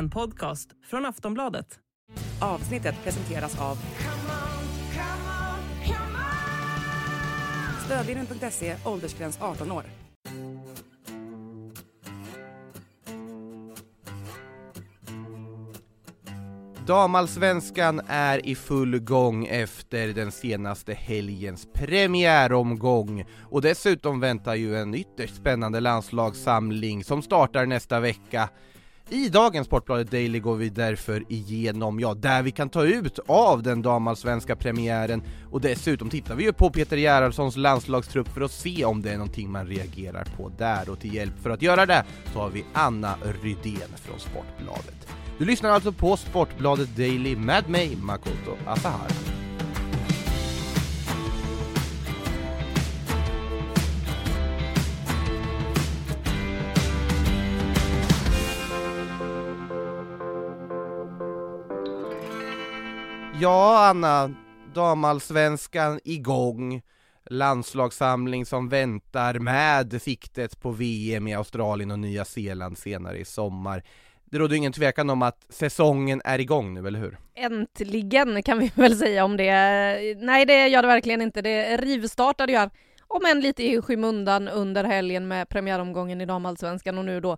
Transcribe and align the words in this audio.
En 0.00 0.10
podcast 0.10 0.68
från 0.90 1.06
Aftonbladet. 1.06 1.66
Avsnittet 2.40 2.94
presenteras 3.04 3.60
av 3.60 3.78
Stödlinjen.se, 7.84 8.76
åldersgräns 8.84 9.38
18 9.40 9.72
år. 9.72 9.84
Damallsvenskan 16.86 18.00
är 18.06 18.46
i 18.46 18.54
full 18.54 18.98
gång 18.98 19.46
efter 19.46 20.08
den 20.08 20.32
senaste 20.32 20.94
helgens 20.94 21.68
premiäromgång 21.72 23.24
och 23.42 23.62
dessutom 23.62 24.20
väntar 24.20 24.54
ju 24.54 24.76
en 24.76 24.94
ytterst 24.94 25.36
spännande 25.36 25.80
landslagssamling 25.80 27.04
som 27.04 27.22
startar 27.22 27.66
nästa 27.66 28.00
vecka. 28.00 28.48
I 29.12 29.28
dagens 29.28 29.66
Sportbladet 29.66 30.10
Daily 30.10 30.40
går 30.40 30.56
vi 30.56 30.68
därför 30.68 31.24
igenom, 31.28 32.00
ja, 32.00 32.14
där 32.14 32.42
vi 32.42 32.50
kan 32.50 32.68
ta 32.68 32.84
ut 32.84 33.18
av 33.26 33.62
den 33.62 33.82
damallsvenska 33.82 34.56
premiären 34.56 35.22
och 35.50 35.60
dessutom 35.60 36.10
tittar 36.10 36.34
vi 36.34 36.44
ju 36.44 36.52
på 36.52 36.70
Peter 36.70 36.96
Gerhardssons 36.96 37.56
landslagstrupp 37.56 38.28
för 38.28 38.40
att 38.40 38.50
se 38.50 38.84
om 38.84 39.02
det 39.02 39.10
är 39.10 39.16
någonting 39.16 39.50
man 39.50 39.66
reagerar 39.66 40.28
på 40.36 40.52
där 40.58 40.90
och 40.90 41.00
till 41.00 41.14
hjälp 41.14 41.42
för 41.42 41.50
att 41.50 41.62
göra 41.62 41.86
det 41.86 42.04
så 42.32 42.38
har 42.38 42.50
vi 42.50 42.64
Anna 42.72 43.14
Rydén 43.42 43.90
från 43.96 44.20
Sportbladet. 44.20 45.08
Du 45.38 45.44
lyssnar 45.44 45.70
alltså 45.70 45.92
på 45.92 46.16
Sportbladet 46.16 46.96
Daily 46.96 47.36
med 47.36 47.68
mig, 47.68 47.96
Makoto 47.96 48.56
Asahara. 48.66 49.39
Ja, 63.40 63.88
Anna, 63.88 64.34
damallsvenskan 64.74 66.00
igång, 66.04 66.82
landslagssamling 67.30 68.46
som 68.46 68.68
väntar 68.68 69.34
med 69.34 70.02
siktet 70.02 70.60
på 70.60 70.70
VM 70.70 71.28
i 71.28 71.34
Australien 71.34 71.90
och 71.90 71.98
Nya 71.98 72.24
Zeeland 72.24 72.78
senare 72.78 73.18
i 73.18 73.24
sommar. 73.24 73.82
Det 74.24 74.38
råder 74.38 74.56
ingen 74.56 74.72
tvekan 74.72 75.10
om 75.10 75.22
att 75.22 75.46
säsongen 75.48 76.22
är 76.24 76.38
igång 76.38 76.74
nu, 76.74 76.86
eller 76.86 76.98
hur? 76.98 77.18
Äntligen 77.34 78.42
kan 78.42 78.58
vi 78.58 78.72
väl 78.74 78.96
säga 78.96 79.24
om 79.24 79.36
det. 79.36 79.52
Nej, 80.18 80.46
det 80.46 80.68
gör 80.68 80.82
det 80.82 80.88
verkligen 80.88 81.22
inte. 81.22 81.42
Det 81.42 81.76
rivstartade 81.76 82.52
ju 82.52 82.58
här, 82.58 82.70
om 83.06 83.24
än 83.26 83.40
lite 83.40 83.62
i 83.62 83.82
skymundan 83.82 84.48
under 84.48 84.84
helgen 84.84 85.28
med 85.28 85.48
premiäromgången 85.48 86.20
i 86.20 86.26
damallsvenskan 86.26 86.98
och 86.98 87.04
nu 87.04 87.20
då 87.20 87.36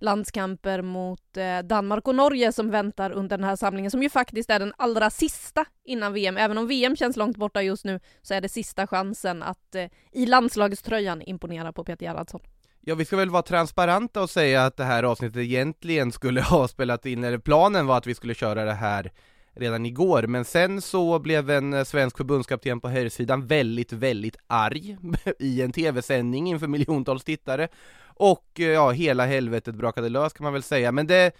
landskamper 0.00 0.82
mot 0.82 1.36
eh, 1.36 1.58
Danmark 1.58 2.08
och 2.08 2.14
Norge 2.14 2.52
som 2.52 2.70
väntar 2.70 3.10
under 3.10 3.38
den 3.38 3.44
här 3.44 3.56
samlingen 3.56 3.90
som 3.90 4.02
ju 4.02 4.10
faktiskt 4.10 4.50
är 4.50 4.58
den 4.58 4.72
allra 4.76 5.10
sista 5.10 5.64
innan 5.84 6.12
VM. 6.12 6.36
Även 6.36 6.58
om 6.58 6.66
VM 6.66 6.96
känns 6.96 7.16
långt 7.16 7.36
borta 7.36 7.62
just 7.62 7.84
nu 7.84 8.00
så 8.22 8.34
är 8.34 8.40
det 8.40 8.48
sista 8.48 8.86
chansen 8.86 9.42
att 9.42 9.74
eh, 9.74 9.84
i 10.12 10.26
landslagströjan 10.26 11.22
imponera 11.22 11.72
på 11.72 11.84
Peter 11.84 12.06
Gerhardsson. 12.06 12.40
Ja, 12.80 12.94
vi 12.94 13.04
ska 13.04 13.16
väl 13.16 13.30
vara 13.30 13.42
transparenta 13.42 14.22
och 14.22 14.30
säga 14.30 14.64
att 14.64 14.76
det 14.76 14.84
här 14.84 15.02
avsnittet 15.02 15.36
egentligen 15.36 16.12
skulle 16.12 16.40
ha 16.42 16.68
spelat 16.68 17.06
in, 17.06 17.24
eller 17.24 17.38
planen 17.38 17.86
var 17.86 17.98
att 17.98 18.06
vi 18.06 18.14
skulle 18.14 18.34
köra 18.34 18.64
det 18.64 18.72
här 18.72 19.12
redan 19.56 19.86
igår, 19.86 20.22
men 20.26 20.44
sen 20.44 20.82
så 20.82 21.18
blev 21.18 21.50
en 21.50 21.74
eh, 21.74 21.84
svensk 21.84 22.16
förbundskapten 22.16 22.80
på 22.80 22.88
herrsidan 22.88 23.46
väldigt, 23.46 23.92
väldigt 23.92 24.36
arg 24.46 24.96
i 25.38 25.62
en 25.62 25.72
tv-sändning 25.72 26.48
inför 26.48 26.66
miljontals 26.66 27.24
tittare 27.24 27.68
och 28.14 28.60
eh, 28.60 28.66
ja, 28.66 28.90
hela 28.90 29.26
helvetet 29.26 29.74
brakade 29.74 30.08
lös 30.08 30.32
kan 30.32 30.44
man 30.44 30.52
väl 30.52 30.62
säga, 30.62 30.92
men 30.92 31.06
det 31.06 31.32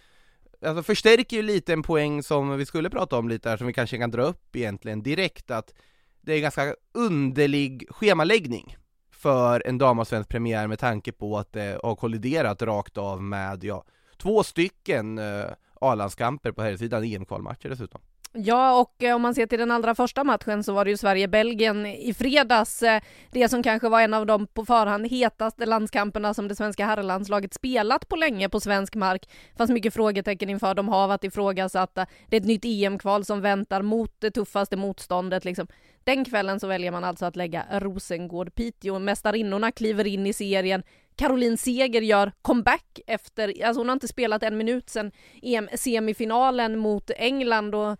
alltså, 0.66 0.82
förstärker 0.82 1.36
ju 1.36 1.42
lite 1.42 1.72
en 1.72 1.82
poäng 1.82 2.22
som 2.22 2.56
vi 2.56 2.66
skulle 2.66 2.90
prata 2.90 3.18
om 3.18 3.28
lite 3.28 3.48
här, 3.48 3.56
som 3.56 3.66
vi 3.66 3.72
kanske 3.72 3.98
kan 3.98 4.10
dra 4.10 4.22
upp 4.22 4.56
egentligen 4.56 5.02
direkt, 5.02 5.50
att 5.50 5.74
det 6.20 6.34
är 6.34 6.40
ganska 6.40 6.74
underlig 6.94 7.86
schemaläggning 7.90 8.76
för 9.10 9.66
en 9.66 9.78
damallsvensk 9.78 10.28
premiär 10.28 10.66
med 10.66 10.78
tanke 10.78 11.12
på 11.12 11.38
att 11.38 11.52
det 11.52 11.80
har 11.82 11.96
kolliderat 11.96 12.62
rakt 12.62 12.98
av 12.98 13.22
med, 13.22 13.64
ja, 13.64 13.84
två 14.16 14.42
stycken 14.42 15.18
eh, 15.18 15.44
A-landskamper 15.92 16.52
på 16.52 16.62
här 16.62 16.76
sidan 16.76 17.04
EM-kvalmatcher 17.04 17.68
dessutom. 17.68 18.00
Ja, 18.36 18.80
och 18.80 19.02
eh, 19.02 19.16
om 19.16 19.22
man 19.22 19.34
ser 19.34 19.46
till 19.46 19.58
den 19.58 19.70
allra 19.70 19.94
första 19.94 20.24
matchen 20.24 20.64
så 20.64 20.72
var 20.72 20.84
det 20.84 20.90
ju 20.90 20.96
Sverige-Belgien 20.96 21.86
i 21.86 22.14
fredags. 22.14 22.82
Eh, 22.82 23.02
det 23.30 23.48
som 23.48 23.62
kanske 23.62 23.88
var 23.88 24.00
en 24.00 24.14
av 24.14 24.26
de 24.26 24.46
på 24.46 24.64
förhand 24.64 25.06
hetaste 25.06 25.66
landskamperna 25.66 26.34
som 26.34 26.48
det 26.48 26.54
svenska 26.54 26.86
herrlandslaget 26.86 27.54
spelat 27.54 28.08
på 28.08 28.16
länge 28.16 28.48
på 28.48 28.60
svensk 28.60 28.94
mark. 28.94 29.28
Fanns 29.56 29.70
mycket 29.70 29.94
frågetecken 29.94 30.50
inför, 30.50 30.74
de 30.74 30.88
har 30.88 31.08
varit 31.08 31.24
ifrågasatta. 31.24 32.06
Det 32.28 32.36
är 32.36 32.40
ett 32.40 32.46
nytt 32.46 32.64
EM-kval 32.64 33.24
som 33.24 33.40
väntar 33.40 33.82
mot 33.82 34.14
det 34.18 34.30
tuffaste 34.30 34.76
motståndet 34.76 35.44
liksom. 35.44 35.66
Den 36.04 36.24
kvällen 36.24 36.60
så 36.60 36.66
väljer 36.66 36.90
man 36.90 37.04
alltså 37.04 37.26
att 37.26 37.36
lägga 37.36 37.64
Rosengård-Piteå. 37.70 38.98
Mästarinnorna 38.98 39.72
kliver 39.72 40.06
in 40.06 40.26
i 40.26 40.32
serien. 40.32 40.82
Caroline 41.16 41.56
Seger 41.56 42.02
gör 42.02 42.32
comeback 42.42 43.00
efter, 43.06 43.64
alltså 43.64 43.80
hon 43.80 43.88
har 43.88 43.92
inte 43.92 44.08
spelat 44.08 44.42
en 44.42 44.56
minut 44.56 44.90
sedan 44.90 45.12
EM-semifinalen 45.42 46.76
mot 46.76 47.10
England 47.16 47.74
och 47.74 47.98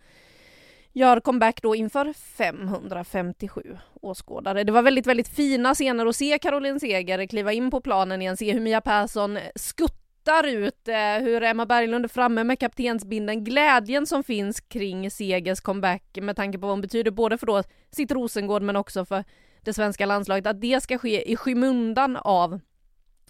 gör 0.93 1.19
comeback 1.19 1.61
då 1.61 1.75
inför 1.75 2.13
557 2.13 3.77
åskådare. 4.01 4.63
Det 4.63 4.71
var 4.71 4.81
väldigt, 4.81 5.07
väldigt 5.07 5.27
fina 5.27 5.73
scener 5.73 6.05
att 6.05 6.15
se 6.15 6.39
Caroline 6.39 6.79
Seger 6.79 7.27
kliva 7.27 7.53
in 7.53 7.71
på 7.71 7.81
planen 7.81 8.21
igen, 8.21 8.37
se 8.37 8.53
hur 8.53 8.59
Mia 8.59 8.81
Persson 8.81 9.37
skuttar 9.55 10.47
ut, 10.47 10.87
eh, 10.87 11.23
hur 11.23 11.43
Emma 11.43 11.65
Berglund 11.65 12.05
är 12.05 12.09
framme 12.09 12.43
med 12.43 12.59
kaptensbinden, 12.59 13.43
glädjen 13.43 14.05
som 14.05 14.23
finns 14.23 14.59
kring 14.61 15.11
Segers 15.11 15.61
comeback 15.61 16.17
med 16.21 16.35
tanke 16.35 16.57
på 16.57 16.67
vad 16.67 16.73
hon 16.73 16.81
betyder 16.81 17.11
både 17.11 17.37
för 17.37 17.45
då 17.45 17.63
sitt 17.91 18.11
Rosengård 18.11 18.61
men 18.61 18.75
också 18.75 19.05
för 19.05 19.23
det 19.61 19.73
svenska 19.73 20.05
landslaget, 20.05 20.47
att 20.47 20.61
det 20.61 20.83
ska 20.83 20.97
ske 20.97 21.31
i 21.31 21.35
skymundan 21.35 22.15
av 22.15 22.59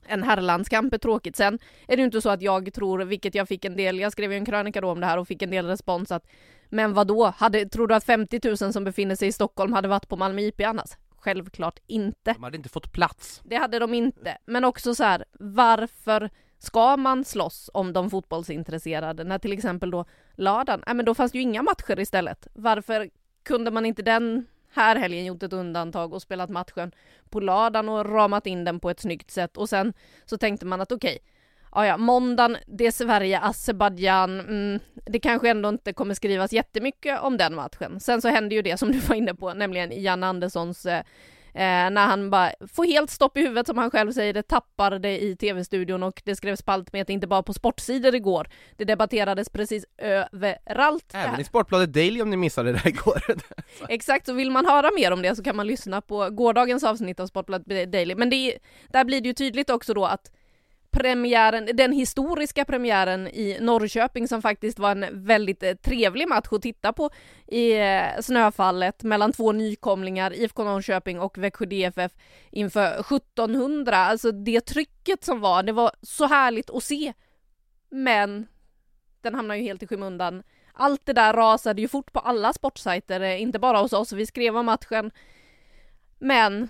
en 0.08 0.24
herrlandskamp 0.24 0.94
är 0.94 0.98
tråkigt. 0.98 1.36
Sen 1.36 1.60
är 1.88 1.96
det 1.96 2.02
ju 2.02 2.06
inte 2.06 2.22
så 2.22 2.30
att 2.30 2.42
jag 2.42 2.74
tror, 2.74 3.00
vilket 3.00 3.36
jag 3.36 3.48
fick 3.48 3.66
en 3.66 3.76
del, 3.76 4.00
jag 4.00 4.12
skrev 4.12 4.32
ju 4.32 4.38
en 4.38 4.46
krönika 4.46 4.82
då 4.82 4.92
om 4.92 5.00
det 5.00 5.06
här 5.06 5.18
och 5.18 5.28
fick 5.28 5.42
en 5.42 5.52
del 5.52 5.68
respons 5.68 6.12
att 6.12 6.28
men 6.70 6.94
vad 6.94 7.08
då? 7.08 7.34
Hade, 7.38 7.66
tror 7.66 7.88
du 7.88 7.96
att 7.96 8.04
50 8.04 8.40
000 8.44 8.74
som 8.74 8.84
befinner 8.84 9.16
sig 9.16 9.28
i 9.28 9.32
Stockholm 9.32 9.74
hade 9.74 9.88
varit 9.88 10.08
på 10.08 10.16
Malmö 10.16 10.42
IP 10.42 10.62
annars? 10.62 10.90
Självklart 11.18 11.80
inte. 11.88 12.34
De 12.34 12.44
hade 12.44 12.58
inte 12.58 12.70
fått 12.70 12.92
plats. 12.92 13.42
Det 13.44 13.56
hade 13.56 13.80
de 13.80 13.94
inte. 13.94 14.38
Men 14.46 14.66
också 14.66 14.96
så 14.96 15.04
här, 15.04 15.26
varför 15.40 16.30
ska 16.60 16.98
man 16.98 17.26
slåss 17.26 17.70
om 17.74 17.94
de 17.94 18.10
fotbollsintresserade 18.10 19.24
när 19.24 19.40
till 19.40 19.54
exempel 19.54 19.92
då 19.92 20.06
lördagen, 20.36 20.84
nej 20.86 20.96
men 20.96 21.06
då 21.06 21.16
fanns 21.16 21.32
det 21.32 21.38
ju 21.38 21.42
inga 21.42 21.64
matcher 21.64 22.00
istället. 22.00 22.48
Varför 22.54 23.10
kunde 23.44 23.72
man 23.72 23.86
inte 23.86 24.02
den 24.02 24.46
här 24.76 24.96
helgen 24.96 25.26
gjort 25.26 25.44
ett 25.44 25.54
undantag 25.54 26.14
och 26.14 26.22
spelat 26.22 26.50
matchen 26.50 26.92
på 27.30 27.40
lördagen 27.40 27.90
och 27.90 28.06
ramat 28.06 28.48
in 28.48 28.66
den 28.66 28.80
på 28.80 28.90
ett 28.90 29.00
snyggt 29.00 29.32
sätt 29.32 29.58
och 29.58 29.70
sen 29.70 29.94
så 30.26 30.38
tänkte 30.38 30.66
man 30.66 30.82
att 30.82 30.92
okej, 30.92 31.16
okay, 31.16 31.20
ja, 31.76 31.86
ja, 31.86 31.98
måndagen, 31.98 32.58
det 32.68 32.88
är 32.88 32.92
Sverige, 32.92 33.40
Azerbajdzjan, 33.40 34.40
mm, 34.40 34.80
det 35.06 35.20
kanske 35.20 35.50
ändå 35.50 35.70
inte 35.70 35.94
kommer 35.94 36.14
skrivas 36.14 36.54
jättemycket 36.54 37.20
om 37.22 37.38
den 37.38 37.56
matchen. 37.56 38.00
Sen 38.00 38.22
så 38.22 38.28
hände 38.28 38.56
ju 38.56 38.62
det 38.62 38.78
som 38.78 38.92
du 38.92 39.00
var 39.00 39.16
inne 39.16 39.36
på, 39.36 39.54
nämligen 39.54 40.04
Jan 40.04 40.24
Anderssons 40.24 40.86
eh, 40.86 41.04
Eh, 41.56 41.90
när 41.90 42.06
han 42.06 42.30
bara 42.30 42.52
får 42.74 42.86
helt 42.86 43.10
stopp 43.10 43.38
i 43.38 43.42
huvudet 43.42 43.68
som 43.68 43.78
han 43.78 43.92
själv 43.92 44.12
säger, 44.12 44.34
det 44.34 44.44
tappar 44.44 45.00
det 45.00 45.24
i 45.24 45.36
tv-studion 45.36 46.04
och 46.04 46.22
det 46.26 46.36
skrevs 46.36 46.60
spaltmeter 46.60 47.14
inte 47.14 47.28
bara 47.28 47.44
på 47.44 47.54
sportsidor 47.54 48.16
igår. 48.16 48.48
Det 48.78 48.86
debatterades 48.86 49.50
precis 49.50 49.86
överallt. 49.98 51.12
Även 51.14 51.40
i 51.40 51.44
Sportbladet 51.44 51.94
Daily 51.94 52.22
om 52.22 52.30
ni 52.30 52.38
missade 52.38 52.72
det 52.72 52.86
igår. 52.86 53.24
Exakt, 53.90 54.26
så 54.26 54.34
vill 54.34 54.52
man 54.52 54.66
höra 54.66 54.90
mer 54.96 55.12
om 55.12 55.22
det 55.22 55.36
så 55.36 55.44
kan 55.44 55.56
man 55.56 55.68
lyssna 55.68 56.02
på 56.02 56.30
gårdagens 56.30 56.84
avsnitt 56.84 57.20
av 57.20 57.28
Sportbladet 57.28 57.92
Daily. 57.92 58.16
Men 58.16 58.30
det, 58.30 58.58
där 58.88 59.06
blir 59.06 59.22
det 59.22 59.28
ju 59.28 59.34
tydligt 59.34 59.70
också 59.70 59.94
då 59.94 60.06
att 60.06 60.32
premiären, 60.96 61.70
den 61.74 61.92
historiska 61.92 62.66
premiären 62.66 63.28
i 63.28 63.58
Norrköping 63.62 64.28
som 64.28 64.42
faktiskt 64.42 64.80
var 64.80 64.92
en 64.92 65.06
väldigt 65.12 65.64
eh, 65.64 65.74
trevlig 65.74 66.28
match 66.28 66.48
att 66.52 66.62
titta 66.62 66.94
på 66.94 67.10
i 67.48 67.78
eh, 67.78 68.22
snöfallet 68.22 69.04
mellan 69.04 69.32
två 69.32 69.52
nykomlingar, 69.52 70.34
IFK 70.34 70.64
Norrköping 70.64 71.20
och 71.20 71.38
Växjö 71.38 71.66
DFF 71.66 72.12
inför 72.52 73.00
1700. 73.00 73.98
Alltså 73.98 74.32
det 74.32 74.62
trycket 74.62 75.24
som 75.24 75.40
var, 75.40 75.64
det 75.64 75.72
var 75.72 75.92
så 76.02 76.26
härligt 76.26 76.70
att 76.70 76.84
se. 76.84 77.14
Men 77.90 78.48
den 79.22 79.36
hamnar 79.36 79.56
ju 79.56 79.62
helt 79.62 79.84
i 79.84 79.88
skymundan. 79.88 80.44
Allt 80.74 81.06
det 81.06 81.14
där 81.14 81.34
rasade 81.34 81.82
ju 81.82 81.88
fort 81.88 82.14
på 82.14 82.20
alla 82.20 82.54
sportsajter, 82.54 83.22
eh, 83.22 83.42
inte 83.42 83.60
bara 83.60 83.78
hos 83.78 83.94
oss. 83.94 84.14
Vi 84.14 84.26
skrev 84.26 84.58
om 84.58 84.66
matchen. 84.66 85.12
Men 86.20 86.70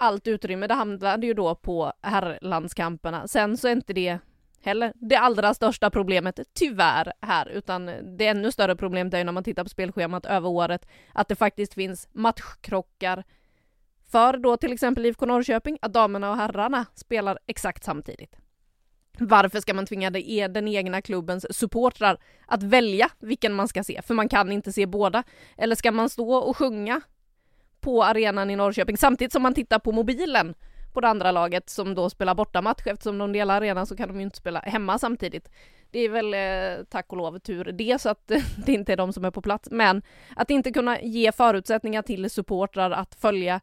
allt 0.00 0.26
utrymme 0.26 0.66
det 0.66 0.74
hamnade 0.74 1.26
ju 1.26 1.34
då 1.34 1.54
på 1.54 1.92
herrlandskamperna. 2.02 3.28
Sen 3.28 3.56
så 3.56 3.68
är 3.68 3.72
inte 3.72 3.92
det 3.92 4.18
heller 4.62 4.92
det 4.94 5.16
allra 5.16 5.54
största 5.54 5.90
problemet, 5.90 6.40
tyvärr, 6.52 7.12
här, 7.20 7.48
utan 7.48 7.86
det 8.16 8.26
ännu 8.26 8.52
större 8.52 8.76
problemet 8.76 9.14
är 9.14 9.18
ju 9.18 9.24
när 9.24 9.32
man 9.32 9.44
tittar 9.44 9.62
på 9.62 9.70
spelschemat 9.70 10.26
över 10.26 10.48
året, 10.48 10.86
att 11.12 11.28
det 11.28 11.36
faktiskt 11.36 11.74
finns 11.74 12.08
matchkrockar 12.12 13.24
för 14.10 14.36
då 14.36 14.56
till 14.56 14.72
exempel 14.72 15.06
IFK 15.06 15.26
Norrköping, 15.26 15.78
att 15.82 15.92
damerna 15.92 16.30
och 16.30 16.36
herrarna 16.36 16.86
spelar 16.94 17.38
exakt 17.46 17.84
samtidigt. 17.84 18.36
varför 19.18 19.60
ska 19.60 19.74
man 19.74 19.86
tvinga 19.86 20.10
e-, 20.14 20.48
den 20.48 20.68
egna 20.68 21.02
klubbens 21.02 21.58
supportrar 21.58 22.18
att 22.46 22.62
välja 22.62 23.10
vilken 23.18 23.52
man 23.52 23.68
ska 23.68 23.84
se? 23.84 24.02
För 24.02 24.14
man 24.14 24.28
kan 24.28 24.52
inte 24.52 24.72
se 24.72 24.86
båda. 24.86 25.22
Eller 25.56 25.74
ska 25.74 25.92
man 25.92 26.08
stå 26.08 26.34
och 26.34 26.56
sjunga 26.56 27.00
på 27.80 28.04
arenan 28.04 28.50
i 28.50 28.56
Norrköping 28.56 28.96
samtidigt 28.96 29.32
som 29.32 29.42
man 29.42 29.54
tittar 29.54 29.78
på 29.78 29.92
mobilen 29.92 30.54
på 30.92 31.00
det 31.00 31.08
andra 31.08 31.30
laget 31.32 31.70
som 31.70 31.94
då 31.94 32.10
spelar 32.10 32.34
bortamatch 32.34 32.86
eftersom 32.86 33.18
de 33.18 33.32
delar 33.32 33.56
arenan 33.56 33.86
så 33.86 33.96
kan 33.96 34.08
de 34.08 34.16
ju 34.16 34.22
inte 34.22 34.36
spela 34.36 34.60
hemma 34.60 34.98
samtidigt. 34.98 35.48
Det 35.90 36.00
är 36.00 36.08
väl 36.08 36.34
eh, 36.34 36.84
tack 36.84 37.06
och 37.08 37.16
lov 37.16 37.38
tur 37.38 37.64
det 37.72 38.00
så 38.00 38.08
att 38.08 38.32
det 38.66 38.72
inte 38.72 38.92
är 38.92 38.96
de 38.96 39.12
som 39.12 39.24
är 39.24 39.30
på 39.30 39.42
plats. 39.42 39.68
Men 39.70 40.02
att 40.36 40.50
inte 40.50 40.70
kunna 40.70 41.00
ge 41.00 41.32
förutsättningar 41.32 42.02
till 42.02 42.30
supportrar 42.30 42.90
att 42.90 43.14
följa 43.14 43.60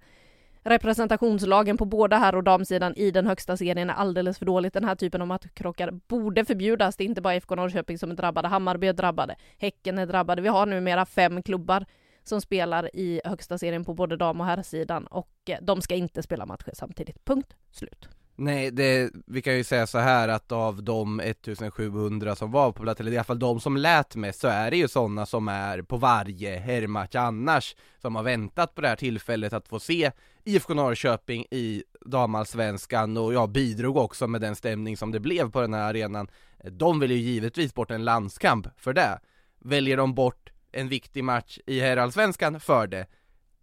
representationslagen 0.63 1.77
på 1.77 1.85
både 1.85 2.15
herr 2.15 2.35
och 2.35 2.43
damsidan 2.43 2.93
i 2.95 3.11
den 3.11 3.27
högsta 3.27 3.57
serien 3.57 3.89
är 3.89 3.93
alldeles 3.93 4.37
för 4.37 4.45
dåligt. 4.45 4.73
Den 4.73 4.83
här 4.83 4.95
typen 4.95 5.21
av 5.21 5.27
matchkrockar 5.27 5.91
borde 5.91 6.45
förbjudas. 6.45 6.95
Det 6.95 7.03
är 7.03 7.05
inte 7.05 7.21
bara 7.21 7.35
IFK 7.35 7.55
Norrköping 7.55 7.97
som 7.97 8.11
är 8.11 8.15
drabbade, 8.15 8.47
Hammarby 8.47 8.87
är 8.87 8.93
drabbade, 8.93 9.35
Häcken 9.57 9.97
är 9.97 10.05
drabbade. 10.05 10.41
Vi 10.41 10.47
har 10.47 10.65
numera 10.65 11.05
fem 11.05 11.43
klubbar 11.43 11.85
som 12.27 12.41
spelar 12.41 12.95
i 12.95 13.21
högsta 13.25 13.57
serien 13.57 13.85
på 13.85 13.93
både 13.93 14.17
dam 14.17 14.41
och 14.41 14.47
herrsidan 14.47 15.07
och 15.07 15.31
eh, 15.49 15.57
de 15.61 15.81
ska 15.81 15.95
inte 15.95 16.23
spela 16.23 16.45
matcher 16.45 16.71
samtidigt. 16.73 17.25
Punkt 17.25 17.55
slut. 17.71 18.09
Nej, 18.39 18.71
det, 18.71 19.11
vi 19.27 19.41
kan 19.41 19.55
ju 19.55 19.63
säga 19.63 19.87
så 19.87 19.97
här 19.97 20.27
att 20.27 20.51
av 20.51 20.83
de 20.83 21.19
1700 21.19 22.35
som 22.35 22.51
var 22.51 22.71
på 22.71 22.83
plats, 22.83 22.99
eller 22.99 23.11
i 23.11 23.17
alla 23.17 23.23
fall 23.23 23.39
de 23.39 23.59
som 23.59 23.77
lät 23.77 24.15
mest, 24.15 24.39
så 24.39 24.47
är 24.47 24.71
det 24.71 24.77
ju 24.77 24.87
sådana 24.87 25.25
som 25.25 25.47
är 25.47 25.81
på 25.81 25.97
varje 25.97 26.57
herrmatch 26.57 27.15
annars, 27.15 27.75
som 28.01 28.15
har 28.15 28.23
väntat 28.23 28.75
på 28.75 28.81
det 28.81 28.87
här 28.87 28.95
tillfället 28.95 29.53
att 29.53 29.67
få 29.67 29.79
se 29.79 30.11
IFK 30.43 30.73
Norrköping 30.73 31.45
i 31.51 31.83
damallsvenskan 32.05 33.17
och 33.17 33.33
jag 33.33 33.49
bidrog 33.49 33.97
också 33.97 34.27
med 34.27 34.41
den 34.41 34.55
stämning 34.55 34.97
som 34.97 35.11
det 35.11 35.19
blev 35.19 35.51
på 35.51 35.61
den 35.61 35.73
här 35.73 35.89
arenan. 35.89 36.27
De 36.63 36.99
vill 36.99 37.11
ju 37.11 37.17
givetvis 37.17 37.73
bort 37.73 37.91
en 37.91 38.05
landskamp 38.05 38.67
för 38.77 38.93
det. 38.93 39.19
Väljer 39.59 39.97
de 39.97 40.15
bort 40.15 40.51
en 40.71 40.89
viktig 40.89 41.23
match 41.23 41.59
i 41.65 41.79
herrallsvenskan 41.79 42.59
för 42.59 42.87
det, 42.87 43.05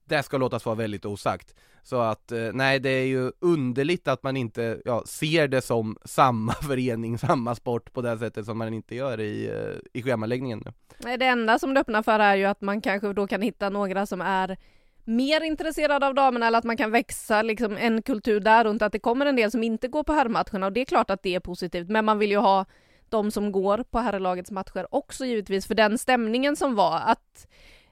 det 0.05 0.23
ska 0.23 0.39
låtas 0.39 0.67
vara 0.67 0.77
väldigt 0.77 1.05
osagt. 1.05 1.55
Så 1.83 2.01
att, 2.01 2.33
eh, 2.33 2.51
nej 2.53 2.81
det 2.81 2.91
är 2.91 3.07
ju 3.07 3.33
underligt 3.41 4.09
att 4.09 4.23
man 4.23 4.37
inte 4.37 4.81
ja, 4.85 5.03
ser 5.07 5.49
det 5.49 5.63
som 5.63 5.97
samma 6.05 6.53
förening, 6.63 7.19
samma 7.19 7.55
sport 7.55 7.93
på 7.93 8.03
det 8.03 8.19
sättet 8.19 8.47
som 8.47 8.59
man 8.59 8.75
inte 8.75 8.95
gör 8.95 9.21
i, 9.21 9.47
eh, 9.47 10.01
i 10.01 10.03
schemaläggningen 10.03 10.63
nu. 10.65 10.73
Nej, 10.99 11.19
det 11.19 11.27
enda 11.27 11.59
som 11.59 11.75
det 11.75 11.81
öppnar 11.81 12.03
för 12.03 12.19
är 12.19 12.37
ju 12.37 12.45
att 12.45 12.61
man 12.61 12.81
kanske 12.81 13.13
då 13.13 13.27
kan 13.27 13.43
hitta 13.43 13.71
några 13.71 14.07
som 14.07 14.21
är 14.21 14.57
mer 15.05 15.41
intresserade 15.41 16.07
av 16.07 16.15
damerna 16.15 16.47
eller 16.47 16.59
att 16.59 16.65
man 16.65 16.77
kan 16.77 16.91
växa 16.91 17.43
liksom 17.43 17.77
en 17.77 18.03
kultur 18.03 18.41
där 18.41 18.65
runt 18.65 18.83
att 18.83 18.93
det 18.93 18.99
kommer 18.99 19.27
en 19.27 19.37
del 19.37 19.51
som 19.51 19.63
inte 19.63 19.89
går 19.89 20.03
på 20.03 20.13
herrmatcherna 20.13 20.67
och 20.67 20.73
det 20.73 20.81
är 20.81 20.85
klart 20.85 21.11
att 21.11 21.23
det 21.23 21.35
är 21.35 21.41
positivt 21.41 21.89
men 21.89 22.05
man 22.05 22.19
vill 22.19 22.31
ju 22.31 22.37
ha 22.39 22.67
de 23.15 23.31
som 23.31 23.53
går 23.53 23.85
på 23.91 23.99
herrlagets 23.99 24.51
matcher 24.51 24.87
också 24.91 25.25
givetvis 25.25 25.67
för 25.67 25.75
den 25.75 25.99
stämningen 25.99 26.57
som 26.57 26.75
var 26.75 27.01
att 27.07 27.47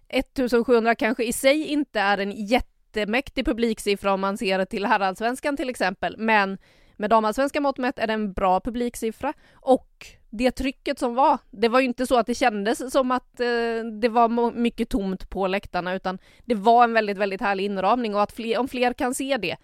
1700 0.08 0.94
kanske 0.94 1.24
i 1.24 1.32
sig 1.32 1.66
inte 1.66 2.00
är 2.00 2.18
en 2.18 2.32
jättemäktig 2.46 3.44
publiksiffra 3.44 4.12
om 4.12 4.20
man 4.20 4.38
ser 4.38 4.64
till 4.64 4.86
herrallsvenskan 4.86 5.56
till 5.56 5.70
exempel 5.70 6.16
men 6.18 6.58
med 6.96 7.10
damallsvenska 7.10 7.60
mått 7.60 7.78
mätt 7.78 7.98
är 7.98 8.06
det 8.06 8.12
en 8.12 8.32
bra 8.32 8.60
publiksiffra. 8.60 9.32
Och 9.52 10.06
det 10.30 10.50
trycket 10.50 10.98
som 10.98 11.14
var, 11.14 11.38
det 11.50 11.68
var 11.68 11.80
ju 11.80 11.86
inte 11.86 12.06
så 12.06 12.18
att 12.18 12.26
det 12.26 12.34
kändes 12.34 12.92
som 12.92 13.10
att 13.10 13.40
eh, 13.40 13.46
det 14.00 14.08
var 14.08 14.52
mycket 14.52 14.88
tomt 14.88 15.30
på 15.30 15.46
läktarna 15.46 15.94
utan 15.94 16.18
det 16.44 16.54
var 16.54 16.84
en 16.84 16.92
väldigt, 16.92 17.18
väldigt 17.18 17.40
härlig 17.40 17.64
inramning 17.64 18.14
och 18.14 18.22
att 18.22 18.32
fler, 18.32 18.58
om 18.58 18.68
fler 18.68 18.92
kan 18.92 19.14
se 19.14 19.36
det 19.36 19.56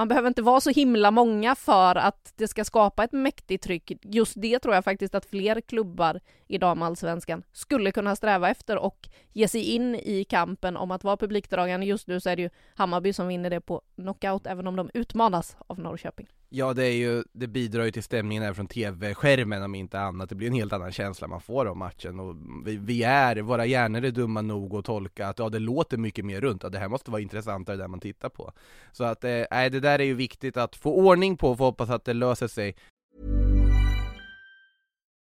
man 0.00 0.08
behöver 0.08 0.28
inte 0.28 0.42
vara 0.42 0.60
så 0.60 0.70
himla 0.70 1.10
många 1.10 1.54
för 1.54 1.94
att 1.94 2.32
det 2.36 2.48
ska 2.48 2.64
skapa 2.64 3.04
ett 3.04 3.12
mäktigt 3.12 3.64
tryck. 3.64 3.92
Just 4.02 4.32
det 4.36 4.58
tror 4.58 4.74
jag 4.74 4.84
faktiskt 4.84 5.14
att 5.14 5.26
fler 5.26 5.60
klubbar 5.60 6.20
i 6.48 6.58
damallsvenskan 6.58 7.42
skulle 7.52 7.92
kunna 7.92 8.16
sträva 8.16 8.50
efter 8.50 8.76
och 8.76 9.08
ge 9.32 9.48
sig 9.48 9.62
in 9.62 9.94
i 9.94 10.24
kampen 10.24 10.76
om 10.76 10.90
att 10.90 11.04
vara 11.04 11.16
publikdragande. 11.16 11.86
Just 11.86 12.06
nu 12.06 12.20
så 12.20 12.30
är 12.30 12.36
det 12.36 12.42
ju 12.42 12.50
Hammarby 12.74 13.12
som 13.12 13.28
vinner 13.28 13.50
det 13.50 13.60
på 13.60 13.82
knockout, 13.96 14.46
även 14.46 14.66
om 14.66 14.76
de 14.76 14.90
utmanas 14.94 15.56
av 15.66 15.78
Norrköping. 15.78 16.26
Ja, 16.52 16.74
det 16.74 16.84
är 16.84 16.92
ju, 16.92 17.24
det 17.32 17.46
bidrar 17.46 17.84
ju 17.84 17.90
till 17.90 18.02
stämningen 18.02 18.42
även 18.42 18.54
från 18.54 18.66
tv-skärmen 18.66 19.62
om 19.62 19.74
inte 19.74 20.00
annat. 20.00 20.28
Det 20.28 20.34
blir 20.34 20.48
en 20.48 20.54
helt 20.54 20.72
annan 20.72 20.92
känsla 20.92 21.28
man 21.28 21.40
får 21.40 21.66
av 21.66 21.76
matchen 21.76 22.20
och 22.20 22.36
vi, 22.66 22.76
vi 22.76 23.02
är, 23.02 23.36
våra 23.36 23.66
hjärnor 23.66 24.04
är 24.04 24.10
dumma 24.10 24.42
nog 24.42 24.74
att 24.74 24.84
tolka 24.84 25.28
att 25.28 25.38
ja, 25.38 25.48
det 25.48 25.58
låter 25.58 25.96
mycket 25.96 26.24
mer 26.24 26.40
runt, 26.40 26.62
ja, 26.62 26.68
det 26.68 26.78
här 26.78 26.88
måste 26.88 27.10
vara 27.10 27.22
intressantare 27.22 27.76
där 27.76 27.88
man 27.88 28.00
tittar 28.00 28.28
på. 28.28 28.52
Så 28.92 29.04
att, 29.04 29.24
eh, 29.24 29.30
det 29.50 29.80
där 29.80 29.98
är 29.98 30.04
ju 30.04 30.14
viktigt 30.14 30.56
att 30.56 30.76
få 30.76 30.94
ordning 30.94 31.36
på, 31.36 31.50
och 31.50 31.58
få 31.58 31.64
hoppas 31.64 31.90
att 31.90 32.04
det 32.04 32.14
löser 32.14 32.48
sig. 32.48 32.76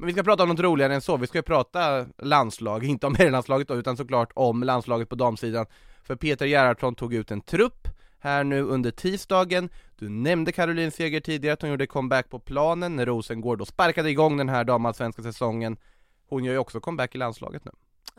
Men 0.00 0.06
vi 0.06 0.12
ska 0.12 0.22
prata 0.22 0.42
om 0.42 0.48
något 0.48 0.60
roligare 0.60 0.94
än 0.94 1.00
så, 1.00 1.16
vi 1.16 1.26
ska 1.26 1.38
ju 1.38 1.42
prata 1.42 2.06
landslag, 2.18 2.84
inte 2.84 3.06
om 3.06 3.14
herrlandslaget 3.18 3.68
då, 3.68 3.74
utan 3.74 3.96
såklart 3.96 4.32
om 4.34 4.62
landslaget 4.62 5.08
på 5.08 5.14
damsidan. 5.14 5.66
För 6.02 6.16
Peter 6.16 6.46
Gerhardsson 6.46 6.94
tog 6.94 7.14
ut 7.14 7.30
en 7.30 7.40
trupp 7.40 7.88
här 8.18 8.44
nu 8.44 8.62
under 8.62 8.90
tisdagen. 8.90 9.68
Du 9.98 10.08
nämnde 10.08 10.52
Caroline 10.52 10.90
Seger 10.90 11.20
tidigare, 11.20 11.52
att 11.52 11.62
hon 11.62 11.70
gjorde 11.70 11.86
comeback 11.86 12.30
på 12.30 12.38
planen 12.38 12.96
när 12.96 13.06
Rosengård 13.06 13.58
då 13.58 13.64
sparkade 13.64 14.10
igång 14.10 14.36
den 14.36 14.48
här 14.48 14.64
damallsvenska 14.64 15.22
säsongen. 15.22 15.76
Hon 16.28 16.44
gör 16.44 16.52
ju 16.52 16.58
också 16.58 16.80
comeback 16.80 17.14
i 17.14 17.18
landslaget 17.18 17.64
nu. 17.64 17.70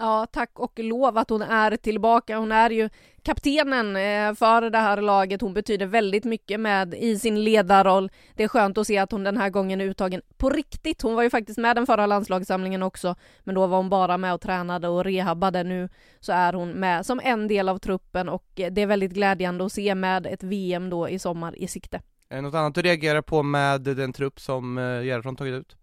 Ja, 0.01 0.25
tack 0.31 0.59
och 0.59 0.80
lov 0.80 1.18
att 1.18 1.30
hon 1.30 1.42
är 1.42 1.77
tillbaka. 1.77 2.38
Hon 2.38 2.51
är 2.51 2.69
ju 2.69 2.89
kaptenen 3.24 3.95
eh, 3.95 4.36
för 4.36 4.69
det 4.69 4.77
här 4.77 5.01
laget. 5.01 5.42
Hon 5.42 5.53
betyder 5.53 5.86
väldigt 5.86 6.24
mycket 6.24 6.60
med 6.60 6.93
i 6.93 7.20
sin 7.20 7.43
ledarroll. 7.43 8.12
Det 8.36 8.43
är 8.43 8.48
skönt 8.48 8.77
att 8.77 8.88
se 8.88 8.98
att 8.98 9.12
hon 9.12 9.24
den 9.24 9.38
här 9.38 9.50
gången 9.50 9.81
är 9.81 9.86
uttagen 9.86 10.22
på 10.38 10.50
riktigt. 10.50 11.01
Hon 11.01 11.15
var 11.15 11.24
ju 11.24 11.29
faktiskt 11.29 11.60
med 11.60 11.75
den 11.75 11.86
förra 11.86 12.05
landslagssamlingen 12.05 12.84
också, 12.84 13.15
men 13.43 13.55
då 13.55 13.67
var 13.67 13.77
hon 13.77 13.89
bara 13.89 14.17
med 14.17 14.34
och 14.34 14.41
tränade 14.41 14.88
och 14.88 15.03
rehabbade. 15.03 15.63
Nu 15.63 15.89
så 16.20 16.31
är 16.31 16.53
hon 16.53 16.72
med 16.72 17.05
som 17.05 17.22
en 17.24 17.48
del 17.48 17.70
av 17.70 17.77
truppen 17.77 18.29
och 18.29 18.46
eh, 18.55 18.72
det 18.72 18.81
är 18.81 18.88
väldigt 18.88 19.13
glädjande 19.13 19.65
att 19.65 19.72
se 19.72 19.96
med 19.96 20.25
ett 20.25 20.43
VM 20.43 20.89
då 20.89 21.10
i 21.10 21.20
sommar 21.20 21.55
i 21.58 21.67
sikte. 21.67 22.01
Är 22.29 22.36
det 22.36 22.41
något 22.41 22.55
annat 22.55 22.75
du 22.75 22.81
reagerar 22.81 23.22
på 23.22 23.43
med 23.43 23.81
den 23.81 24.13
trupp 24.13 24.39
som 24.39 24.77
eh, 24.77 24.84
Gerhardsson 24.84 25.36
tagit 25.36 25.53
ut? 25.53 25.75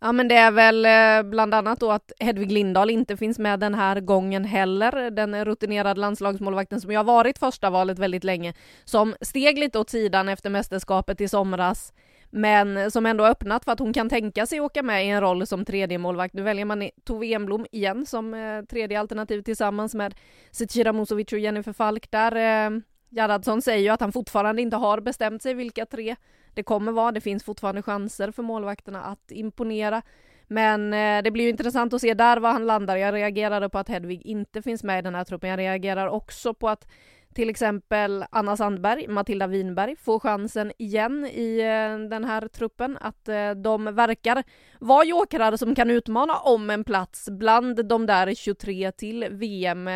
Ja 0.00 0.12
men 0.12 0.28
det 0.28 0.34
är 0.34 0.50
väl 0.50 0.84
eh, 0.84 1.30
bland 1.30 1.54
annat 1.54 1.80
då 1.80 1.90
att 1.90 2.12
Hedvig 2.20 2.52
Lindahl 2.52 2.90
inte 2.90 3.16
finns 3.16 3.38
med 3.38 3.60
den 3.60 3.74
här 3.74 4.00
gången 4.00 4.44
heller. 4.44 5.10
Den 5.10 5.44
rutinerade 5.44 6.00
landslagsmålvakten 6.00 6.80
som 6.80 6.90
ju 6.90 6.96
har 6.96 7.04
varit 7.04 7.38
första 7.38 7.70
valet 7.70 7.98
väldigt 7.98 8.24
länge, 8.24 8.54
som 8.84 9.14
steg 9.20 9.58
lite 9.58 9.78
åt 9.78 9.90
sidan 9.90 10.28
efter 10.28 10.50
mästerskapet 10.50 11.20
i 11.20 11.28
somras, 11.28 11.92
men 12.30 12.90
som 12.90 13.06
ändå 13.06 13.24
öppnat 13.24 13.64
för 13.64 13.72
att 13.72 13.78
hon 13.78 13.92
kan 13.92 14.08
tänka 14.08 14.46
sig 14.46 14.60
åka 14.60 14.82
med 14.82 15.06
i 15.06 15.08
en 15.08 15.20
roll 15.20 15.46
som 15.46 15.64
tredje 15.64 15.98
målvakt. 15.98 16.34
Nu 16.34 16.42
väljer 16.42 16.64
man 16.64 16.90
Tove 17.04 17.26
Enblom 17.26 17.66
igen 17.72 18.06
som 18.06 18.34
eh, 18.34 18.62
tredje 18.62 19.00
alternativ 19.00 19.42
tillsammans 19.42 19.94
med 19.94 20.14
Zecira 20.50 20.92
Musovic 20.92 21.32
och 21.32 21.38
Jennifer 21.38 21.72
Falk 21.72 22.10
där. 22.10 22.36
Eh, 22.36 22.80
Gerhardsson 23.10 23.62
säger 23.62 23.82
ju 23.82 23.88
att 23.88 24.00
han 24.00 24.12
fortfarande 24.12 24.62
inte 24.62 24.76
har 24.76 25.00
bestämt 25.00 25.42
sig 25.42 25.54
vilka 25.54 25.86
tre 25.86 26.16
det 26.54 26.62
kommer 26.62 26.92
vara. 26.92 27.12
Det 27.12 27.20
finns 27.20 27.44
fortfarande 27.44 27.82
chanser 27.82 28.30
för 28.30 28.42
målvakterna 28.42 29.02
att 29.02 29.30
imponera. 29.32 30.02
Men 30.46 30.94
eh, 30.94 31.22
det 31.22 31.30
blir 31.30 31.44
ju 31.44 31.50
intressant 31.50 31.94
att 31.94 32.00
se 32.00 32.14
där 32.14 32.36
var 32.36 32.52
han 32.52 32.66
landar. 32.66 32.96
Jag 32.96 33.14
reagerade 33.14 33.68
på 33.68 33.78
att 33.78 33.88
Hedvig 33.88 34.22
inte 34.26 34.62
finns 34.62 34.84
med 34.84 34.98
i 34.98 35.02
den 35.02 35.14
här 35.14 35.24
truppen. 35.24 35.50
Jag 35.50 35.58
reagerar 35.58 36.08
också 36.08 36.54
på 36.54 36.68
att 36.68 36.88
till 37.34 37.50
exempel 37.50 38.24
Anna 38.30 38.56
Sandberg, 38.56 39.08
Matilda 39.08 39.46
Winberg 39.46 39.96
får 39.96 40.20
chansen 40.20 40.72
igen 40.78 41.24
i 41.24 41.60
eh, 41.60 42.08
den 42.08 42.24
här 42.24 42.48
truppen. 42.48 42.98
Att 43.00 43.28
eh, 43.28 43.50
de 43.50 43.84
verkar 43.84 44.42
vara 44.80 45.04
jokrar 45.04 45.56
som 45.56 45.74
kan 45.74 45.90
utmana 45.90 46.36
om 46.36 46.70
en 46.70 46.84
plats 46.84 47.28
bland 47.30 47.86
de 47.86 48.06
där 48.06 48.34
23 48.34 48.92
till 48.92 49.26
VM 49.30 49.88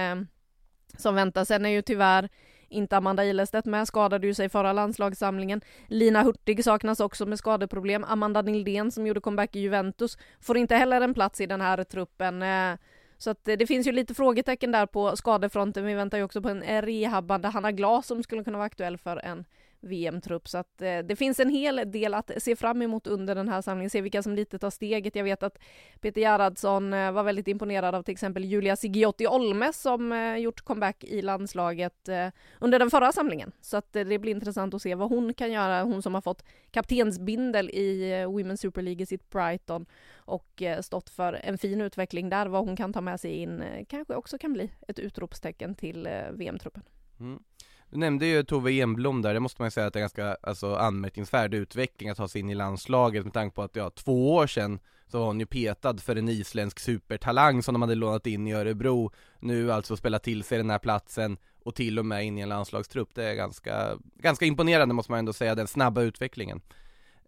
som 0.97 1.15
väntar. 1.15 1.45
Sen 1.45 1.67
är 1.67 1.71
ju 1.71 1.83
tyvärr 1.83 2.29
inte 2.71 2.97
Amanda 2.97 3.25
Ilestedt 3.25 3.67
med, 3.67 3.89
skadade 3.89 4.27
ju 4.27 4.35
sig 4.35 4.49
förra 4.49 4.73
landslagssamlingen. 4.73 5.61
Lina 5.87 6.23
Hurtig 6.23 6.65
saknas 6.65 7.01
också 7.01 7.27
med 7.27 7.39
skadeproblem. 7.39 8.05
Amanda 8.05 8.43
Nildén 8.43 8.91
som 8.91 9.07
gjorde 9.07 9.21
comeback 9.21 9.57
i 9.57 9.61
Juventus 9.61 10.19
får 10.41 10.57
inte 10.57 10.77
heller 10.77 11.01
en 11.01 11.15
plats 11.15 11.41
i 11.41 11.47
den 11.47 11.61
här 11.61 11.85
truppen. 11.85 12.43
Eh, 12.43 12.79
så 13.19 13.31
att 13.31 13.49
eh, 13.49 13.57
det 13.57 13.67
finns 13.67 13.87
ju 13.87 13.93
lite 13.93 14.15
frågetecken 14.15 14.73
där 14.73 14.87
på 14.87 15.17
skadefronten. 15.17 15.85
Vi 15.85 15.95
väntar 15.95 16.19
ju 16.19 16.25
också 16.25 16.43
på 16.43 16.49
en 16.49 16.83
rehabbande 16.83 17.49
Hanna 17.49 17.73
Glas 17.73 18.07
som 18.07 18.23
skulle 18.23 18.45
kunna 18.45 18.59
vara 18.59 18.67
aktuell 18.67 18.99
för 18.99 19.17
en 19.17 19.45
VM-trupp. 19.81 20.49
Så 20.49 20.59
att 20.59 20.83
eh, 20.83 20.99
det 20.99 21.17
finns 21.17 21.41
en 21.41 21.49
hel 21.49 21.83
del 21.87 22.15
att 22.15 22.31
se 22.39 22.57
fram 22.57 22.83
emot 22.83 23.07
under 23.07 23.35
den 23.35 23.49
här 23.49 23.63
samlingen, 23.63 23.91
se 23.91 24.01
vilka 24.01 24.23
som 24.23 24.35
lite 24.35 24.59
tar 24.59 24.71
steget. 24.71 25.17
Jag 25.17 25.25
vet 25.25 25.43
att 25.43 25.59
Peter 26.01 26.21
Gerhardsson 26.21 26.93
eh, 26.93 27.13
var 27.13 27.23
väldigt 27.23 27.49
imponerad 27.49 27.95
av 27.95 28.03
till 28.03 28.13
exempel 28.13 28.45
Julia 28.45 28.77
Sigiotti 28.77 29.27
Olme 29.27 29.73
som 29.73 30.13
eh, 30.13 30.37
gjort 30.37 30.61
comeback 30.61 31.05
i 31.05 31.23
landslaget 31.23 32.09
eh, 32.09 32.29
under 32.59 32.79
den 32.79 32.91
förra 32.91 33.13
samlingen. 33.13 33.53
Så 33.61 33.77
att 33.77 33.97
eh, 33.97 34.05
det 34.05 34.19
blir 34.19 34.33
intressant 34.33 34.75
att 34.75 34.83
se 34.83 34.95
vad 34.95 35.09
hon 35.09 35.35
kan 35.35 35.53
göra, 35.53 35.83
hon 35.83 36.03
som 36.03 36.15
har 36.15 36.21
fått 36.21 36.45
kaptensbindel 36.71 37.71
i 37.71 38.13
eh, 38.13 38.29
Women's 38.29 38.57
Super 38.57 38.83
League 38.83 39.03
i 39.03 39.07
sitt 39.07 39.31
Brighton 39.31 39.87
och 40.31 40.63
eh, 40.63 40.81
stått 40.81 41.11
för 41.11 41.33
en 41.33 41.59
fin 41.59 41.81
utveckling 41.81 42.29
där, 42.29 42.47
vad 42.47 42.65
hon 42.65 42.77
kan 42.77 42.93
ta 42.93 43.01
med 43.01 43.21
sig 43.21 43.31
in 43.33 43.63
eh, 43.63 43.85
kanske 43.89 44.15
också 44.15 44.39
kan 44.39 44.53
bli 44.53 44.71
ett 44.89 44.99
utropstecken 44.99 45.75
till 45.75 46.07
eh, 46.07 46.31
VM-truppen. 46.33 46.83
Mm. 47.21 47.43
Du 47.91 47.99
nämnde 47.99 48.27
ju 48.27 48.43
Tove 48.43 48.81
Enblom 48.81 49.23
där, 49.23 49.35
det 49.35 49.41
måste 49.41 49.63
man 49.63 49.67
ju 49.67 49.71
säga 49.71 49.87
att 49.87 49.93
det 49.93 49.99
är 49.99 50.01
ganska 50.01 50.37
alltså, 50.43 50.75
anmärkningsvärd 50.75 51.55
utveckling 51.55 52.09
att 52.09 52.17
ta 52.17 52.29
sig 52.29 52.41
in 52.41 52.51
i 52.51 52.55
landslaget 52.55 53.25
med 53.25 53.33
tanke 53.33 53.55
på 53.55 53.63
att 53.63 53.77
ja, 53.77 53.91
två 53.91 54.35
år 54.35 54.47
sedan 54.47 54.79
så 55.09 55.19
var 55.19 55.27
hon 55.27 55.41
ju 55.41 55.47
petad 55.47 55.99
för 55.99 56.17
en 56.17 56.29
isländsk 56.29 56.79
supertalang 56.79 57.63
som 57.63 57.75
de 57.75 57.83
hade 57.83 57.95
lånat 57.95 58.27
in 58.27 58.47
i 58.47 58.53
Örebro. 58.53 59.13
Nu 59.41 59.73
alltså 59.73 59.97
spela 59.97 60.19
till 60.19 60.45
sig 60.45 60.59
den 60.59 60.71
här 60.71 60.79
platsen 60.79 61.37
och 61.65 61.75
till 61.75 61.99
och 61.99 62.07
med 62.07 62.25
in 62.25 62.39
i 62.39 62.41
en 62.41 62.49
landslagstrupp. 62.49 63.09
Det 63.15 63.25
är 63.25 63.35
ganska, 63.35 63.99
ganska 64.17 64.45
imponerande 64.45 64.95
måste 64.95 65.13
man 65.13 65.19
ändå 65.19 65.33
säga, 65.33 65.55
den 65.55 65.67
snabba 65.67 66.03
utvecklingen. 66.03 66.61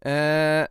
Eh, 0.01 0.67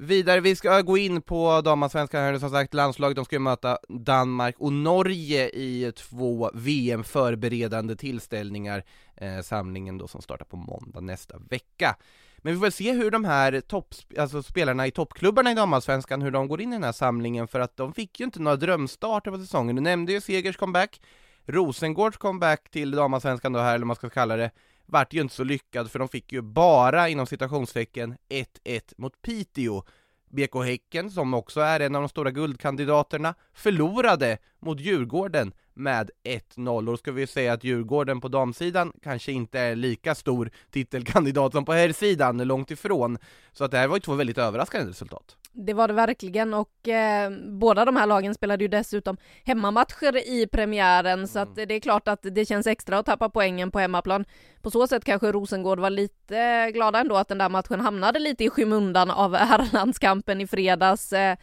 Vidare, 0.00 0.40
vi 0.40 0.56
ska 0.56 0.80
gå 0.80 0.98
in 0.98 1.22
på 1.22 1.60
damallsvenskan 1.60 2.20
här, 2.20 2.38
som 2.38 2.50
sagt 2.50 2.74
landslaget, 2.74 3.16
de 3.16 3.24
ska 3.24 3.36
ju 3.36 3.40
möta 3.40 3.78
Danmark 3.88 4.54
och 4.58 4.72
Norge 4.72 5.48
i 5.48 5.92
två 5.96 6.50
VM-förberedande 6.54 7.96
tillställningar, 7.96 8.84
eh, 9.16 9.40
samlingen 9.40 9.98
då 9.98 10.08
som 10.08 10.22
startar 10.22 10.44
på 10.44 10.56
måndag 10.56 11.00
nästa 11.00 11.38
vecka. 11.38 11.96
Men 12.38 12.52
vi 12.52 12.60
får 12.60 12.70
se 12.70 12.92
hur 12.92 13.10
de 13.10 13.24
här 13.24 13.60
topp, 13.60 13.94
alltså 14.18 14.42
spelarna 14.42 14.86
i 14.86 14.90
toppklubbarna 14.90 15.50
i 15.50 15.54
damallsvenskan, 15.54 16.22
hur 16.22 16.30
de 16.30 16.48
går 16.48 16.60
in 16.60 16.72
i 16.72 16.76
den 16.76 16.84
här 16.84 16.92
samlingen, 16.92 17.48
för 17.48 17.60
att 17.60 17.76
de 17.76 17.92
fick 17.92 18.20
ju 18.20 18.24
inte 18.24 18.40
några 18.40 18.56
drömstarter 18.56 19.30
på 19.30 19.38
säsongen. 19.38 19.76
Du 19.76 19.82
nämnde 19.82 20.12
ju 20.12 20.20
Segers 20.20 20.56
comeback, 20.56 21.00
Rosengårds 21.46 22.16
comeback 22.16 22.70
till 22.70 22.90
damallsvenskan 22.90 23.52
då 23.52 23.60
här, 23.60 23.68
eller 23.68 23.78
vad 23.78 23.86
man 23.86 23.96
ska 23.96 24.10
kalla 24.10 24.36
det, 24.36 24.50
vart 24.88 25.12
ju 25.12 25.20
inte 25.20 25.34
så 25.34 25.44
lyckad 25.44 25.90
för 25.90 25.98
de 25.98 26.08
fick 26.08 26.32
ju 26.32 26.42
bara 26.42 27.08
inom 27.08 27.26
citationstecken 27.26 28.16
1-1 28.28 28.80
mot 28.96 29.22
Piteå. 29.22 29.82
BK 30.30 30.64
Häcken, 30.64 31.10
som 31.10 31.34
också 31.34 31.60
är 31.60 31.80
en 31.80 31.94
av 31.94 32.02
de 32.02 32.08
stora 32.08 32.30
guldkandidaterna, 32.30 33.34
förlorade 33.52 34.38
mot 34.58 34.80
Djurgården 34.80 35.52
med 35.78 36.10
1-0 36.24 36.92
och 36.92 36.98
ska 36.98 37.12
vi 37.12 37.26
säga 37.26 37.52
att 37.52 37.64
Djurgården 37.64 38.20
på 38.20 38.28
damsidan 38.28 38.92
kanske 39.02 39.32
inte 39.32 39.60
är 39.60 39.76
lika 39.76 40.14
stor 40.14 40.50
titelkandidat 40.70 41.52
som 41.52 41.64
på 41.64 41.72
herrsidan, 41.72 42.38
långt 42.38 42.70
ifrån. 42.70 43.18
Så 43.52 43.64
att 43.64 43.70
det 43.70 43.78
här 43.78 43.88
var 43.88 43.96
ju 43.96 44.00
två 44.00 44.14
väldigt 44.14 44.38
överraskande 44.38 44.90
resultat. 44.90 45.36
Det 45.52 45.72
var 45.72 45.88
det 45.88 45.94
verkligen 45.94 46.54
och 46.54 46.88
eh, 46.88 47.30
båda 47.46 47.84
de 47.84 47.96
här 47.96 48.06
lagen 48.06 48.34
spelade 48.34 48.64
ju 48.64 48.68
dessutom 48.68 49.16
hemmamatcher 49.44 50.28
i 50.28 50.46
premiären 50.46 51.12
mm. 51.12 51.26
så 51.26 51.38
att 51.38 51.54
det 51.54 51.74
är 51.74 51.80
klart 51.80 52.08
att 52.08 52.20
det 52.22 52.44
känns 52.44 52.66
extra 52.66 52.98
att 52.98 53.06
tappa 53.06 53.28
poängen 53.28 53.70
på 53.70 53.78
hemmaplan. 53.78 54.24
På 54.62 54.70
så 54.70 54.86
sätt 54.86 55.04
kanske 55.04 55.32
Rosengård 55.32 55.80
var 55.80 55.90
lite 55.90 56.70
glada 56.74 57.00
ändå 57.00 57.16
att 57.16 57.28
den 57.28 57.38
där 57.38 57.48
matchen 57.48 57.80
hamnade 57.80 58.18
lite 58.18 58.44
i 58.44 58.50
skymundan 58.50 59.10
av 59.10 59.34
herrlandskampen 59.36 60.40
i 60.40 60.46
fredags. 60.46 61.12
Eh, 61.12 61.36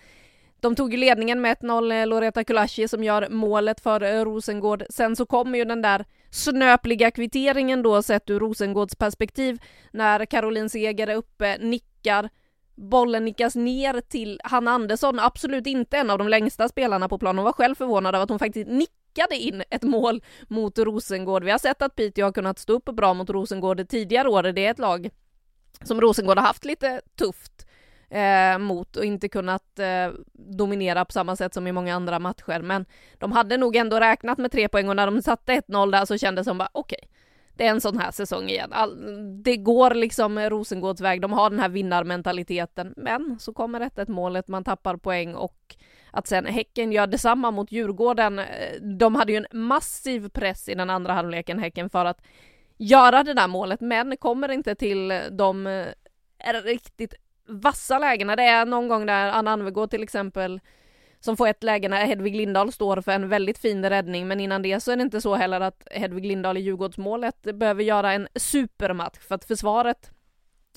de 0.66 0.76
tog 0.76 0.92
ju 0.94 0.98
ledningen 0.98 1.42
med 1.42 1.58
1-0, 1.58 1.92
eh, 1.92 2.08
Loreta 2.08 2.44
Kulashi 2.44 2.88
som 2.88 3.04
gör 3.04 3.30
målet 3.30 3.80
för 3.80 4.04
eh, 4.04 4.26
Rosengård. 4.26 4.84
Sen 4.90 5.16
så 5.16 5.26
kommer 5.26 5.58
ju 5.58 5.66
den 5.66 5.82
där 5.82 6.06
snöpliga 6.30 7.12
kvitteringen 7.12 7.84
då 7.84 8.02
sett 8.02 8.30
ur 8.30 8.40
Rosengårds 8.40 8.96
perspektiv 8.96 9.62
när 9.92 10.26
Caroline 10.26 10.70
Seger 10.70 11.08
är 11.08 11.16
uppe, 11.16 11.58
nickar, 11.58 12.30
bollen 12.76 13.26
nickas 13.26 13.56
ner 13.56 14.02
till 14.02 14.42
Hanna 14.44 14.72
Andersson, 14.72 15.20
absolut 15.20 15.68
inte 15.68 15.98
en 15.98 16.10
av 16.10 16.18
de 16.18 16.28
längsta 16.28 16.70
spelarna 16.70 17.10
på 17.10 17.18
planen. 17.18 17.38
Hon 17.38 17.46
var 17.46 17.54
själv 17.54 17.76
förvånad 17.76 18.16
av 18.16 18.22
att 18.22 18.30
hon 18.30 18.40
faktiskt 18.40 18.70
nickade 18.70 19.36
in 19.36 19.64
ett 19.70 19.84
mål 19.84 20.24
mot 20.48 20.80
Rosengård. 20.80 21.44
Vi 21.44 21.52
har 21.52 21.58
sett 21.58 21.82
att 21.82 21.96
Piteå 21.96 22.26
har 22.26 22.32
kunnat 22.32 22.60
stå 22.60 22.74
upp 22.74 22.86
bra 22.86 23.14
mot 23.14 23.30
Rosengård 23.30 23.90
tidigare 23.90 24.30
år. 24.30 24.44
Det 24.44 24.66
är 24.66 24.72
ett 24.72 24.80
lag 24.80 25.10
som 25.84 26.02
Rosengård 26.02 26.38
har 26.38 26.46
haft 26.46 26.66
lite 26.66 27.02
tufft 27.20 27.66
eh, 28.10 28.58
mot 28.58 28.96
och 28.96 29.06
inte 29.06 29.30
kunnat 29.30 29.80
eh, 29.80 30.12
dominera 30.34 31.06
på 31.06 31.12
samma 31.12 31.36
sätt 31.36 31.54
som 31.54 31.68
i 31.68 31.72
många 31.72 31.96
andra 31.96 32.20
matcher. 32.20 32.62
Men 32.62 32.86
de 33.18 33.32
hade 33.32 33.58
nog 33.58 33.76
ändå 33.76 34.00
räknat 34.00 34.38
med 34.38 34.52
tre 34.52 34.68
poäng 34.68 34.90
och 34.90 34.96
när 34.96 35.06
de 35.06 35.22
satte 35.22 35.54
1-0 35.54 35.92
där 35.92 36.06
så 36.06 36.18
kändes 36.18 36.46
det 36.46 36.50
som 36.50 36.58
bara 36.58 36.70
okej, 36.72 37.00
okay, 37.02 37.10
det 37.56 37.66
är 37.68 37.72
en 37.72 37.82
sån 37.82 38.00
här 38.00 38.12
säsong 38.12 38.50
igen. 38.50 38.74
All, 38.74 39.44
det 39.44 39.58
går 39.58 39.92
liksom 39.92 40.40
Rosengårds 40.40 41.02
väg, 41.02 41.22
de 41.22 41.34
har 41.34 41.50
den 41.50 41.60
här 41.60 41.70
vinnarmentaliteten. 41.70 42.94
Men 42.98 43.40
så 43.40 43.54
kommer 43.54 43.80
1-1 43.80 44.12
målet, 44.12 44.48
man 44.48 44.64
tappar 44.64 44.98
poäng 44.98 45.36
och 45.36 45.76
att 46.12 46.28
sen 46.28 46.46
Häcken 46.46 46.92
gör 46.92 47.08
detsamma 47.08 47.52
mot 47.52 47.72
Djurgården. 47.72 48.40
Eh, 48.40 48.82
de 48.82 49.16
hade 49.16 49.32
ju 49.32 49.38
en 49.38 49.60
massiv 49.68 50.30
press 50.30 50.70
i 50.70 50.76
den 50.76 50.90
andra 50.90 51.14
halvleken, 51.14 51.60
Häcken, 51.60 51.90
för 51.90 52.06
att 52.06 52.22
göra 52.78 53.24
det 53.24 53.34
där 53.34 53.48
målet, 53.48 53.82
men 53.82 54.18
kommer 54.18 54.52
inte 54.52 54.76
till 54.76 55.22
de 55.32 55.68
eh, 55.68 56.54
riktigt 56.64 57.14
vassa 57.48 58.00
lägena. 58.00 58.36
Det 58.36 58.44
är 58.44 58.66
någon 58.66 58.88
gång 58.88 59.06
där 59.06 59.32
Anna 59.32 59.52
Anvegård 59.52 59.90
till 59.90 60.04
exempel 60.04 60.60
som 61.20 61.38
får 61.38 61.48
ett 61.48 61.64
läge 61.64 61.90
när 61.90 62.06
Hedvig 62.06 62.36
Lindahl 62.36 62.72
står 62.72 63.02
för 63.02 63.12
en 63.12 63.30
väldigt 63.30 63.58
fin 63.58 63.90
räddning, 63.90 64.28
men 64.28 64.40
innan 64.40 64.62
det 64.62 64.80
så 64.80 64.92
är 64.92 64.96
det 64.96 65.02
inte 65.02 65.22
så 65.22 65.36
heller 65.36 65.62
att 65.62 65.88
Hedvig 65.92 66.26
Lindahl 66.26 66.58
i 66.58 66.62
Djurgårdsmålet 66.62 67.42
behöver 67.42 67.84
göra 67.84 68.14
en 68.14 68.28
supermatch 68.36 69.20
för 69.20 69.36
att 69.36 69.46
försvaret 69.46 70.12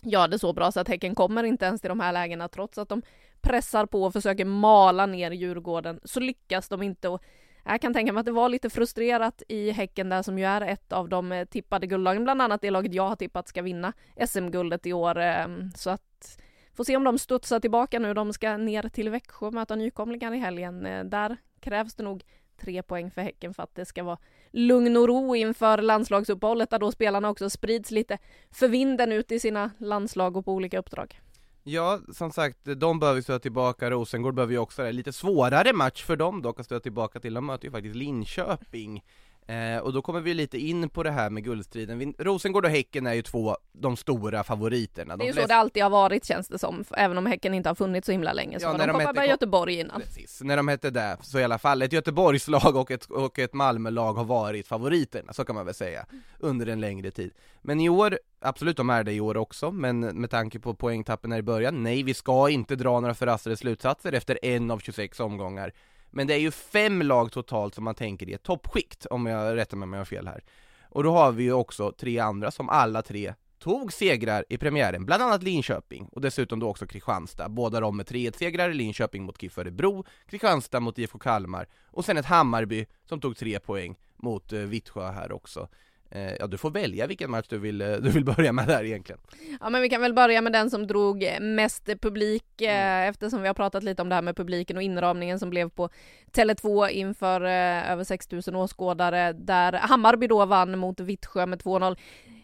gör 0.03 0.29
det 0.29 0.39
så 0.39 0.53
bra 0.53 0.73
så 0.73 0.81
att 0.81 0.89
Häcken 0.89 1.15
kommer 1.15 1.45
inte 1.45 1.65
ens 1.67 1.81
till 1.81 1.89
de 1.89 2.01
här 2.01 2.13
lägena 2.13 2.49
trots 2.49 2.79
att 2.79 2.89
de 2.89 3.03
pressar 3.41 3.87
på 3.87 4.05
och 4.05 4.13
försöker 4.13 4.45
mala 4.45 5.07
ner 5.07 5.31
Djurgården 5.31 6.01
så 6.05 6.21
lyckas 6.21 6.69
de 6.69 6.83
inte 6.83 7.09
och 7.09 7.23
jag 7.65 7.81
kan 7.81 7.95
tänka 7.95 8.13
mig 8.13 8.21
att 8.21 8.27
det 8.27 8.33
var 8.33 8.49
lite 8.49 8.71
frustrerat 8.71 9.43
i 9.49 9.71
Häcken 9.71 10.09
där 10.09 10.23
som 10.23 10.39
ju 10.39 10.45
är 10.45 10.61
ett 10.61 10.93
av 10.93 11.09
de 11.09 11.33
eh, 11.33 11.45
tippade 11.45 11.87
guldlagen, 11.87 12.25
bland 12.25 12.43
annat 12.43 12.61
det 12.61 12.71
laget 12.71 12.95
jag 12.95 13.09
har 13.09 13.17
tippat 13.17 13.49
ska 13.49 13.63
vinna 13.63 13.93
SM-guldet 14.27 14.87
i 14.87 14.93
år. 14.93 15.19
Eh, 15.19 15.47
så 15.77 15.91
att 15.91 16.39
Får 16.78 16.85
se 16.85 16.97
om 16.97 17.04
de 17.04 17.18
studsar 17.18 17.61
tillbaka 17.61 17.99
nu. 17.99 18.14
De 18.14 18.32
ska 18.32 18.56
ner 18.56 18.88
till 18.88 19.11
Växjö 19.11 19.47
och 19.47 19.54
möta 19.54 19.76
nykomlingar 19.76 20.35
i 20.35 20.38
helgen. 20.38 20.87
Eh, 20.87 21.04
där 21.04 21.37
krävs 21.61 21.94
det 21.94 22.02
nog 22.02 22.25
tre 22.61 22.82
poäng 22.82 23.11
för 23.11 23.23
Häcken 23.23 23.54
för 23.54 23.62
att 23.62 23.75
det 23.75 23.85
ska 23.85 24.02
vara 24.02 24.18
lugn 24.50 24.97
och 24.97 25.08
ro 25.08 25.37
inför 25.37 25.78
landslagsuppehållet 25.78 26.70
där 26.70 26.78
då 26.78 26.92
spelarna 26.92 27.30
också 27.30 27.50
sprids 27.50 27.90
lite 27.90 28.18
för 28.50 28.68
vinden 28.68 29.12
ut 29.12 29.32
i 29.32 29.40
sina 29.40 29.70
landslag 29.78 30.37
och 30.37 30.44
på 30.44 30.52
olika 30.52 30.78
uppdrag. 30.78 31.20
Ja, 31.62 32.00
som 32.12 32.32
sagt, 32.32 32.58
de 32.76 33.00
behöver 33.00 33.20
stöta 33.20 33.38
tillbaka, 33.38 33.90
Rosengård 33.90 34.35
behöver 34.35 34.52
ju 34.52 34.58
också 34.58 34.82
det. 34.82 34.92
Lite 34.92 35.12
svårare 35.12 35.73
match 35.73 36.04
för 36.04 36.16
dem 36.16 36.42
dock 36.42 36.61
att 36.61 36.66
stöta 36.66 36.82
tillbaka 36.82 37.20
till, 37.20 37.35
de 37.35 37.47
möter 37.47 37.64
ju 37.64 37.70
faktiskt 37.70 37.97
Linköping 37.97 39.04
Eh, 39.49 39.78
och 39.78 39.93
då 39.93 40.02
kommer 40.02 40.21
vi 40.21 40.35
lite 40.35 40.59
in 40.59 40.88
på 40.88 41.02
det 41.02 41.11
här 41.11 41.31
med 41.31 41.45
guldstriden. 41.45 41.99
Vi, 41.99 42.14
Rosengård 42.19 42.64
och 42.64 42.71
Häcken 42.71 43.07
är 43.07 43.14
ju 43.14 43.23
två, 43.23 43.57
de 43.73 43.97
stora 43.97 44.45
favoriterna. 44.45 45.17
De 45.17 45.19
det 45.19 45.25
är 45.25 45.26
ju 45.26 45.33
flest... 45.33 45.49
så 45.49 45.49
det 45.49 45.61
alltid 45.61 45.83
har 45.83 45.90
varit 45.90 46.25
känns 46.25 46.49
det 46.49 46.59
som, 46.59 46.85
även 46.90 47.19
om 47.19 47.26
Häcken 47.26 47.55
inte 47.55 47.69
har 47.69 47.75
funnits 47.75 48.07
så 48.07 48.12
himla 48.12 48.33
länge, 48.33 48.61
så 48.61 48.67
ja, 48.67 48.73
var 48.73 48.87
de 48.87 48.93
koppa 48.93 49.12
med 49.12 49.28
Göteborg 49.28 49.81
innan. 49.81 50.00
Precis, 50.00 50.40
när 50.43 50.57
de 50.57 50.69
hette 50.69 50.90
det, 50.90 51.17
så 51.23 51.38
i 51.38 51.45
alla 51.45 51.59
fall 51.59 51.83
ett 51.83 51.93
Göteborgslag 51.93 52.76
och 52.76 52.90
ett, 52.90 53.05
och 53.05 53.38
ett 53.38 53.55
Malmölag 53.55 54.14
har 54.14 54.25
varit 54.25 54.67
favoriterna, 54.67 55.33
så 55.33 55.45
kan 55.45 55.55
man 55.55 55.64
väl 55.64 55.75
säga, 55.75 56.07
under 56.38 56.67
en 56.67 56.81
längre 56.81 57.11
tid. 57.11 57.33
Men 57.62 57.81
i 57.81 57.88
år, 57.88 58.19
absolut 58.40 58.76
de 58.76 58.90
är 58.90 59.05
det 59.05 59.12
i 59.12 59.21
år 59.21 59.37
också, 59.37 59.71
men 59.71 60.00
med 60.00 60.31
tanke 60.31 60.59
på 60.59 60.75
poängtappen 60.75 61.33
här 61.33 61.38
i 61.38 61.43
början, 61.43 61.83
nej 61.83 62.02
vi 62.02 62.14
ska 62.14 62.49
inte 62.49 62.76
dra 62.76 63.00
några 63.00 63.14
förhastade 63.14 63.57
slutsatser 63.57 64.12
efter 64.12 64.38
en 64.43 64.71
av 64.71 64.78
26 64.78 65.21
omgångar. 65.21 65.73
Men 66.11 66.27
det 66.27 66.35
är 66.35 66.38
ju 66.38 66.50
fem 66.50 67.03
lag 67.03 67.33
totalt 67.33 67.75
som 67.75 67.85
man 67.85 67.95
tänker 67.95 68.29
i 68.29 68.33
ett 68.33 68.43
toppskikt, 68.43 69.07
om 69.07 69.27
jag 69.27 69.57
rättar 69.57 69.77
mig 69.77 69.87
om 69.87 69.93
jag 69.93 70.00
har 70.00 70.05
fel 70.05 70.27
här. 70.27 70.45
Och 70.91 71.03
då 71.03 71.12
har 71.12 71.33
vi 71.33 71.43
ju 71.43 71.53
också 71.53 71.93
tre 71.93 72.19
andra 72.19 72.50
som 72.50 72.69
alla 72.69 73.03
tre 73.03 73.35
tog 73.59 73.93
segrar 73.93 74.45
i 74.49 74.59
premiären, 74.59 75.05
bland 75.05 75.23
annat 75.23 75.43
Linköping 75.43 76.09
och 76.12 76.21
dessutom 76.21 76.61
då 76.61 76.69
också 76.69 76.87
Kristianstad. 76.87 77.49
Båda 77.49 77.81
de 77.81 77.97
med 77.97 78.07
3-1-segrar, 78.07 78.73
Linköping 78.73 79.25
mot 79.25 79.41
KIF 79.41 79.59
Örebro, 79.59 80.05
Kristianstad 80.27 80.81
mot 80.81 80.99
IFK 80.99 81.19
Kalmar 81.19 81.69
och 81.85 82.05
sen 82.05 82.17
ett 82.17 82.27
Hammarby 82.27 82.87
som 83.05 83.21
tog 83.21 83.37
tre 83.37 83.61
poäng 83.61 83.97
mot 84.17 84.53
eh, 84.53 84.61
Vittsjö 84.61 85.11
här 85.11 85.33
också. 85.33 85.69
Eh, 86.11 86.35
ja, 86.38 86.47
du 86.47 86.59
får 86.59 86.71
välja 86.71 87.07
vilken 87.07 87.31
match 87.31 87.47
du 87.49 87.59
vill, 87.59 87.81
eh, 87.81 87.93
du 87.93 88.11
vill 88.11 88.25
börja 88.25 88.53
med 88.53 88.67
där 88.67 88.85
egentligen. 88.85 89.21
Ja, 89.61 89.71
men 89.71 89.83
vi 89.83 89.88
kan 89.88 90.00
väl 90.00 90.15
börja 90.15 90.41
med 90.41 90.53
den 90.53 90.71
som 90.71 90.87
drog 90.87 91.29
mest 91.41 91.87
publik 92.00 92.61
eh, 92.61 92.71
mm. 92.71 93.11
eftersom 93.11 93.43
vi 93.43 93.47
har 93.47 93.55
pratat 93.55 93.83
lite 93.83 94.03
om 94.03 94.09
det 94.09 94.15
här 94.15 94.23
med 94.23 94.37
publiken 94.37 94.77
och 94.77 94.83
inramningen 94.83 95.38
som 95.38 95.50
blev 95.50 95.71
på 95.71 95.88
Tele2 96.33 96.88
inför 96.88 97.41
över 97.41 98.05
6000 98.05 98.55
åskådare 98.55 99.33
där 99.33 99.73
Hammarby 99.73 100.27
då 100.27 100.47
vann 100.47 100.79
mot 100.79 101.00
Vittsjö 101.00 101.47
med 101.47 101.62
2-0 101.62 101.97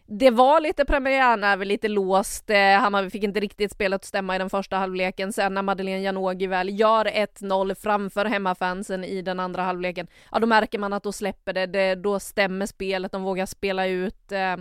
det 0.07 0.31
var 0.31 0.61
lite 0.61 0.85
premiärnerver, 0.85 1.65
lite 1.65 1.89
låst. 1.89 2.51
Eh, 2.51 2.57
Hammarby 2.57 3.11
fick 3.11 3.23
inte 3.23 3.41
riktigt 3.41 3.73
spelet 3.73 4.01
att 4.01 4.05
stämma 4.05 4.37
i 4.37 4.39
den 4.39 4.51
första 4.51 4.77
halvleken. 4.77 5.33
Sen 5.33 5.55
när 5.55 5.63
Madeleine 5.63 6.03
Janogy 6.03 6.47
väl 6.47 6.81
gör 6.81 7.05
1-0 7.05 7.75
framför 7.75 8.25
hemmafansen 8.25 9.05
i 9.05 9.23
den 9.23 9.41
andra 9.41 9.63
halvleken, 9.63 10.07
ja 10.33 10.39
då 10.39 10.47
märker 10.47 10.79
man 10.79 10.93
att 10.93 11.03
då 11.03 11.13
släpper 11.13 11.53
det, 11.53 11.67
det 11.67 11.95
då 11.95 12.21
stämmer 12.21 12.67
spelet, 12.67 13.13
de 13.13 13.23
vågar 13.23 13.47
spela 13.47 13.87
ut 13.87 14.33
eh, 14.33 14.57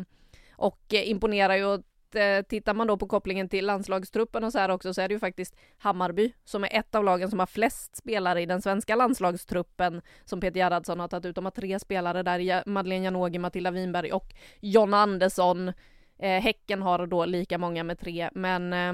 och 0.55 0.93
eh, 0.93 1.09
imponerar 1.09 1.55
ju 1.55 1.81
eh, 2.15 2.41
tittar 2.41 2.73
man 2.73 2.87
då 2.87 2.97
på 2.97 3.07
kopplingen 3.07 3.49
till 3.49 3.65
landslagstruppen 3.65 4.43
och 4.43 4.51
så 4.51 4.59
här 4.59 4.69
också 4.69 4.93
så 4.93 5.01
är 5.01 5.07
det 5.07 5.13
ju 5.13 5.19
faktiskt 5.19 5.55
Hammarby 5.77 6.33
som 6.45 6.63
är 6.63 6.69
ett 6.71 6.95
av 6.95 7.03
lagen 7.03 7.29
som 7.29 7.39
har 7.39 7.45
flest 7.45 7.95
spelare 7.95 8.41
i 8.41 8.45
den 8.45 8.61
svenska 8.61 8.95
landslagstruppen 8.95 10.01
som 10.25 10.39
Peter 10.39 10.59
Gerhardsson 10.59 10.99
har 10.99 11.07
tagit 11.07 11.25
ut. 11.25 11.35
De 11.35 11.45
har 11.45 11.51
tre 11.51 11.79
spelare 11.79 12.23
där, 12.23 12.69
Madeleine 12.69 13.05
Janogy, 13.05 13.39
Matilda 13.39 13.71
Winberg 13.71 14.11
och 14.11 14.33
Jonna 14.59 14.97
Andersson. 14.97 15.73
Eh, 16.19 16.41
häcken 16.41 16.81
har 16.81 17.07
då 17.07 17.25
lika 17.25 17.57
många 17.57 17.83
med 17.83 17.99
tre, 17.99 18.29
men 18.33 18.73
eh, 18.73 18.93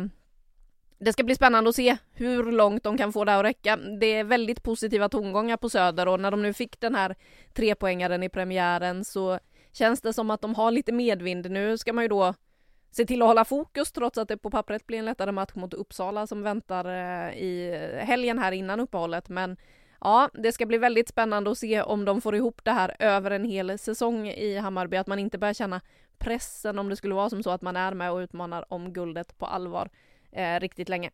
det 1.00 1.14
ska 1.14 1.24
bli 1.24 1.36
spännande 1.36 1.70
att 1.70 1.76
se 1.76 1.98
hur 2.14 2.52
långt 2.52 2.84
de 2.84 2.98
kan 2.98 3.14
få 3.14 3.26
det 3.26 3.36
att 3.36 3.46
räcka. 3.46 3.78
Det 4.00 4.06
är 4.06 4.24
väldigt 4.24 4.64
positiva 4.64 5.10
tongångar 5.10 5.58
på 5.58 5.70
Söder 5.70 6.08
och 6.08 6.20
när 6.20 6.32
de 6.32 6.42
nu 6.42 6.54
fick 6.54 6.80
den 6.80 6.96
här 6.96 7.16
trepoängaren 7.54 8.24
i 8.24 8.30
premiären 8.30 9.06
så 9.06 9.40
känns 9.72 10.02
det 10.02 10.14
som 10.14 10.32
att 10.32 10.42
de 10.42 10.56
har 10.56 10.72
lite 10.72 10.92
medvind. 10.92 11.52
Nu 11.52 11.78
ska 11.78 11.94
man 11.94 12.04
ju 12.04 12.08
då 12.08 12.34
se 12.92 13.06
till 13.06 13.22
att 13.22 13.28
hålla 13.28 13.46
fokus 13.46 13.92
trots 13.92 14.18
att 14.18 14.28
det 14.28 14.38
på 14.38 14.50
pappret 14.52 14.88
blir 14.88 15.00
en 15.00 15.06
lättare 15.06 15.32
match 15.32 15.52
mot 15.56 15.74
Uppsala 15.74 16.28
som 16.28 16.42
väntar 16.42 16.86
eh, 16.86 17.34
i 17.38 17.78
helgen 18.00 18.40
här 18.40 18.52
innan 18.52 18.80
uppehållet. 18.80 19.30
Men 19.30 19.58
ja, 20.02 20.30
det 20.34 20.52
ska 20.52 20.66
bli 20.66 20.78
väldigt 20.78 21.10
spännande 21.10 21.52
att 21.52 21.58
se 21.58 21.82
om 21.82 22.06
de 22.06 22.22
får 22.22 22.36
ihop 22.36 22.62
det 22.64 22.72
här 22.72 22.96
över 23.00 23.32
en 23.32 23.46
hel 23.46 23.80
säsong 23.80 24.28
i 24.28 24.58
Hammarby, 24.58 24.98
att 24.98 25.08
man 25.08 25.20
inte 25.20 25.38
börjar 25.38 25.54
känna 25.54 25.82
pressen 26.18 26.80
om 26.80 26.90
det 26.90 26.96
skulle 26.96 27.16
vara 27.16 27.30
som 27.30 27.44
så 27.44 27.50
att 27.50 27.62
man 27.62 27.76
är 27.76 27.94
med 27.94 28.12
och 28.12 28.18
utmanar 28.18 28.74
om 28.74 28.94
guldet 28.94 29.38
på 29.38 29.46
allvar 29.46 29.90
eh, 30.32 30.60
riktigt 30.60 30.90
länge. 30.90 31.12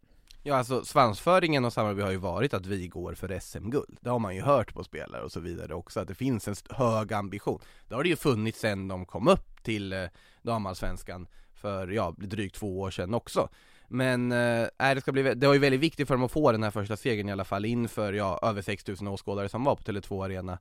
Ja 0.48 0.56
alltså 0.56 0.86
svansföringen 0.86 1.66
och 1.66 1.74
Hammarby 1.76 2.02
har 2.02 2.12
ju 2.12 2.18
varit 2.18 2.54
att 2.54 2.66
vi 2.66 2.88
går 2.88 3.14
för 3.14 3.40
SM-guld. 3.40 3.98
Det 4.02 4.10
har 4.10 4.20
man 4.20 4.36
ju 4.36 4.42
hört 4.42 4.74
på 4.74 4.84
spelare 4.84 5.24
och 5.24 5.32
så 5.32 5.40
vidare 5.40 5.74
också, 5.74 6.00
att 6.00 6.08
det 6.08 6.16
finns 6.16 6.48
en 6.48 6.56
hög 6.70 7.14
ambition. 7.14 7.60
Det 7.88 7.96
har 7.96 8.04
det 8.04 8.10
ju 8.10 8.16
funnits 8.16 8.60
sedan 8.60 8.88
de 8.88 9.06
kom 9.06 9.28
upp 9.28 9.64
till 9.64 9.94
eh, 9.94 10.04
damallsvenskan 10.42 11.28
för, 11.56 11.88
ja, 11.88 12.16
drygt 12.18 12.56
två 12.56 12.80
år 12.80 12.92
sedan 12.92 13.14
också. 13.14 13.50
Men 13.88 14.32
eh, 14.32 14.68
det, 14.78 15.02
ska 15.02 15.12
bli, 15.12 15.24
det 15.24 15.48
var 15.48 15.54
ju 15.54 15.60
väldigt 15.60 15.82
viktigt 15.82 16.08
för 16.08 16.16
dem 16.16 16.24
att 16.24 16.32
få 16.32 16.52
den 16.52 16.64
här 16.64 16.72
första 16.72 16.98
segern 16.98 17.30
i 17.30 17.32
alla 17.32 17.46
fall 17.46 17.66
inför, 17.66 18.14
ja, 18.14 18.40
över 18.42 18.62
6000 18.62 19.08
åskådare 19.08 19.50
som 19.50 19.64
var 19.64 19.76
på 19.76 19.84
Tele2 19.84 20.26
Arena. 20.26 20.60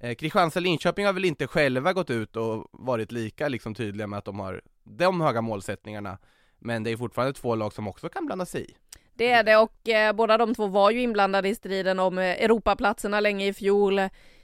Eh, 0.00 0.14
Kristianstad-Linköping 0.14 1.06
har 1.06 1.12
väl 1.12 1.24
inte 1.24 1.46
själva 1.46 1.92
gått 1.92 2.10
ut 2.10 2.36
och 2.36 2.68
varit 2.72 3.12
lika 3.12 3.48
liksom 3.48 3.74
tydliga 3.74 4.06
med 4.06 4.18
att 4.18 4.24
de 4.24 4.40
har 4.40 4.62
de 4.84 5.20
höga 5.20 5.40
målsättningarna 5.40 6.18
men 6.60 6.82
det 6.82 6.90
är 6.90 6.96
fortfarande 6.96 7.32
två 7.32 7.54
lag 7.54 7.72
som 7.72 7.88
också 7.88 8.08
kan 8.08 8.26
blanda 8.26 8.46
sig 8.46 8.70
i. 8.70 8.74
Det 9.14 9.30
är 9.30 9.44
det 9.44 9.56
och 9.56 9.88
eh, 9.88 10.12
båda 10.12 10.38
de 10.38 10.54
två 10.54 10.66
var 10.66 10.90
ju 10.90 11.02
inblandade 11.02 11.48
i 11.48 11.54
striden 11.54 11.98
om 11.98 12.18
eh, 12.18 12.24
Europaplatserna 12.24 13.20
länge 13.20 13.46
i 13.46 13.52
fjol. 13.52 14.00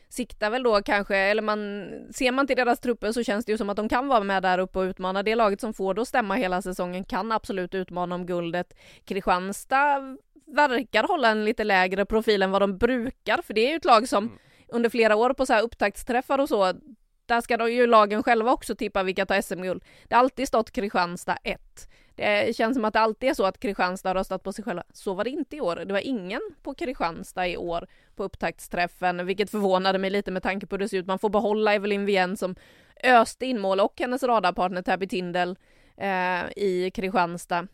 Siktar 0.08 0.50
väl 0.50 0.62
då 0.62 0.82
kanske, 0.82 1.16
eller 1.16 1.42
man, 1.42 1.88
ser 2.14 2.32
man 2.32 2.46
till 2.46 2.56
deras 2.56 2.80
trupper 2.80 3.12
så 3.12 3.22
känns 3.22 3.44
det 3.44 3.52
ju 3.52 3.58
som 3.58 3.70
att 3.70 3.76
de 3.76 3.88
kan 3.88 4.08
vara 4.08 4.24
med 4.24 4.42
där 4.42 4.58
uppe 4.58 4.78
och 4.78 4.82
utmana. 4.82 5.22
Det 5.22 5.34
laget 5.34 5.60
som 5.60 5.74
får 5.74 6.00
att 6.00 6.08
stämma 6.08 6.34
hela 6.34 6.62
säsongen 6.62 7.04
kan 7.04 7.32
absolut 7.32 7.74
utmana 7.74 8.14
om 8.14 8.26
guldet. 8.26 8.74
Kristianstad 9.04 10.16
verkar 10.46 11.04
hålla 11.04 11.28
en 11.28 11.44
lite 11.44 11.64
lägre 11.64 12.04
profil 12.04 12.42
än 12.42 12.50
vad 12.50 12.62
de 12.62 12.78
brukar, 12.78 13.42
för 13.42 13.54
det 13.54 13.60
är 13.60 13.70
ju 13.70 13.76
ett 13.76 13.84
lag 13.84 14.08
som 14.08 14.24
mm. 14.24 14.38
under 14.68 14.90
flera 14.90 15.16
år 15.16 15.32
på 15.32 15.46
så 15.46 15.52
här 15.52 15.62
upptaktsträffar 15.62 16.38
och 16.38 16.48
så, 16.48 16.72
där 17.26 17.40
ska 17.40 17.56
de 17.56 17.72
ju 17.72 17.86
lagen 17.86 18.22
själva 18.22 18.52
också 18.52 18.74
tippa 18.74 19.02
vilka 19.02 19.26
tar 19.26 19.40
SM-guld. 19.40 19.84
Det 20.08 20.14
har 20.14 20.20
alltid 20.20 20.48
stått 20.48 20.70
Kristianstad 20.70 21.38
1. 21.42 21.88
Det 22.14 22.56
känns 22.56 22.76
som 22.76 22.84
att 22.84 22.92
det 22.92 23.00
alltid 23.00 23.30
är 23.30 23.34
så 23.34 23.44
att 23.44 23.60
Kristianstad 23.60 24.08
har 24.08 24.14
röstat 24.14 24.42
på 24.42 24.52
sig 24.52 24.64
själva. 24.64 24.82
Så 24.92 25.14
var 25.14 25.24
det 25.24 25.30
inte 25.30 25.56
i 25.56 25.60
år. 25.60 25.76
Det 25.76 25.92
var 25.92 26.00
ingen 26.00 26.40
på 26.62 26.74
Kristianstad 26.74 27.48
i 27.48 27.56
år 27.56 27.86
på 28.16 28.24
upptaktsträffen, 28.24 29.26
vilket 29.26 29.50
förvånade 29.50 29.98
mig 29.98 30.10
lite 30.10 30.30
med 30.30 30.42
tanke 30.42 30.66
på 30.66 30.74
hur 30.74 30.78
det 30.78 30.88
ser 30.88 30.98
ut. 30.98 31.06
Man 31.06 31.18
får 31.18 31.28
behålla 31.28 31.74
Evelyn 31.74 32.06
Wien 32.06 32.36
som 32.36 32.54
öste 33.02 33.46
in 33.46 33.60
mål 33.60 33.80
och 33.80 33.94
hennes 33.96 34.22
radarpartner 34.22 34.82
Tabby 34.82 35.08
Tindel 35.08 35.56
eh, 35.96 36.40
i 36.56 36.90
Kristianstad 36.94 37.66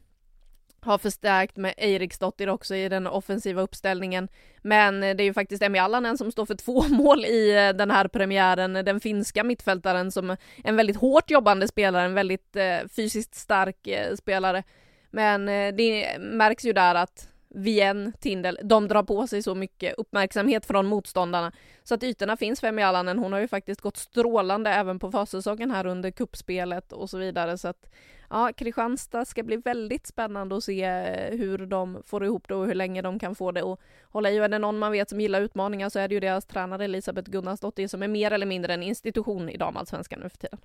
har 0.84 0.98
förstärkt 0.98 1.56
med 1.56 1.74
Eiriksdottir 1.76 2.48
också 2.48 2.74
i 2.74 2.88
den 2.88 3.06
offensiva 3.06 3.62
uppställningen. 3.62 4.28
Men 4.62 5.00
det 5.00 5.06
är 5.06 5.22
ju 5.22 5.34
faktiskt 5.34 5.62
Emmy 5.62 5.78
Allanen 5.78 6.18
som 6.18 6.32
står 6.32 6.46
för 6.46 6.54
två 6.54 6.82
mål 6.88 7.24
i 7.24 7.66
eh, 7.66 7.76
den 7.76 7.90
här 7.90 8.08
premiären, 8.08 8.72
den 8.72 9.00
finska 9.00 9.44
mittfältaren 9.44 10.10
som 10.10 10.36
en 10.64 10.76
väldigt 10.76 10.96
hårt 10.96 11.30
jobbande 11.30 11.68
spelare, 11.68 12.04
en 12.04 12.14
väldigt 12.14 12.56
eh, 12.56 12.88
fysiskt 12.96 13.34
stark 13.34 13.86
eh, 13.86 14.14
spelare. 14.14 14.62
Men 15.10 15.48
eh, 15.48 15.74
det 15.74 16.18
märks 16.18 16.64
ju 16.64 16.72
där 16.72 16.94
att 16.94 17.28
Vien, 17.54 18.12
Tindel, 18.20 18.58
de 18.62 18.88
drar 18.88 19.02
på 19.02 19.26
sig 19.26 19.42
så 19.42 19.54
mycket 19.54 19.94
uppmärksamhet 19.98 20.66
från 20.66 20.86
motståndarna 20.86 21.52
så 21.82 21.94
att 21.94 22.02
ytorna 22.02 22.36
finns 22.36 22.60
för 22.60 22.66
Emmy 22.66 22.82
Allanen. 22.82 23.18
Hon 23.18 23.32
har 23.32 23.40
ju 23.40 23.48
faktiskt 23.48 23.80
gått 23.80 23.96
strålande 23.96 24.70
även 24.70 24.98
på 24.98 25.12
försäsongen 25.12 25.70
här 25.70 25.86
under 25.86 26.10
kuppspelet 26.10 26.92
och 26.92 27.10
så 27.10 27.18
vidare 27.18 27.58
så 27.58 27.68
att 27.68 27.90
ja, 28.30 28.52
Kristianstad 28.56 29.24
ska 29.24 29.42
bli 29.42 29.56
väldigt 29.56 30.06
spännande 30.06 30.56
att 30.56 30.64
se 30.64 30.84
eh, 30.84 31.38
hur 31.38 31.66
de 31.66 32.02
får 32.06 32.24
ihop 32.24 32.48
det 32.48 32.54
och 32.54 32.66
hur 32.66 32.74
länge 32.74 33.02
de 33.02 33.18
kan 33.18 33.34
få 33.34 33.52
det 33.52 33.62
och 33.62 33.80
hålla 34.04 34.30
i. 34.30 34.40
Och 34.40 34.44
är 34.44 34.48
det 34.48 34.58
någon 34.58 34.78
man 34.78 34.92
vet 34.92 35.10
som 35.10 35.20
gillar 35.20 35.40
utmaningar 35.40 35.88
så 35.88 35.98
är 35.98 36.08
det 36.08 36.14
ju 36.14 36.20
deras 36.20 36.44
tränare 36.44 36.84
Elisabeth 36.84 37.30
Gunnarsdottir 37.30 37.88
som 37.88 38.02
är 38.02 38.08
mer 38.08 38.30
eller 38.30 38.46
mindre 38.46 38.74
en 38.74 38.82
institution 38.82 39.48
i 39.48 39.56
damallsvenskan 39.56 40.20
nu 40.20 40.28
för 40.28 40.38
tiden. 40.38 40.58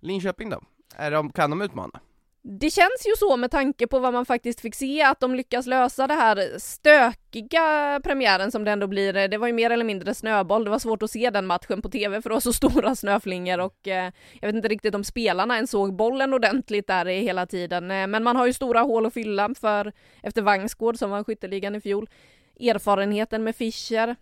Linköping 0.00 0.50
då? 0.50 0.60
Är 0.96 1.10
de, 1.10 1.32
kan 1.32 1.50
de 1.50 1.62
utmana? 1.62 2.00
Det 2.44 2.70
känns 2.70 3.06
ju 3.06 3.16
så 3.18 3.36
med 3.36 3.50
tanke 3.50 3.86
på 3.86 3.98
vad 3.98 4.12
man 4.12 4.26
faktiskt 4.26 4.60
fick 4.60 4.74
se, 4.74 5.02
att 5.02 5.20
de 5.20 5.34
lyckas 5.34 5.66
lösa 5.66 6.06
det 6.06 6.14
här 6.14 6.58
stökiga 6.58 8.00
premiären 8.04 8.50
som 8.52 8.64
det 8.64 8.70
ändå 8.70 8.86
blir. 8.86 9.28
Det 9.28 9.38
var 9.38 9.46
ju 9.46 9.52
mer 9.52 9.70
eller 9.70 9.84
mindre 9.84 10.14
snöboll, 10.14 10.64
det 10.64 10.70
var 10.70 10.78
svårt 10.78 11.02
att 11.02 11.10
se 11.10 11.30
den 11.30 11.46
matchen 11.46 11.82
på 11.82 11.88
TV 11.88 12.22
för 12.22 12.30
det 12.30 12.34
var 12.34 12.40
så 12.40 12.52
stora 12.52 12.94
snöflingor 12.94 13.60
och 13.60 13.88
eh, 13.88 14.12
jag 14.40 14.48
vet 14.48 14.56
inte 14.56 14.68
riktigt 14.68 14.94
om 14.94 15.04
spelarna 15.04 15.54
ens 15.54 15.70
såg 15.70 15.96
bollen 15.96 16.34
ordentligt 16.34 16.86
där 16.86 17.06
hela 17.06 17.46
tiden. 17.46 17.90
Eh, 17.90 18.06
men 18.06 18.22
man 18.22 18.36
har 18.36 18.46
ju 18.46 18.52
stora 18.52 18.80
hål 18.80 19.06
att 19.06 19.14
fylla 19.14 19.54
för 19.60 19.92
efter 20.22 20.42
Vangsgård 20.42 20.98
som 20.98 21.10
vann 21.10 21.24
skytteligan 21.24 21.74
i 21.74 21.80
fjol. 21.80 22.08
Erfarenheten 22.60 23.44
med 23.44 23.56
Fischer, 23.56 24.16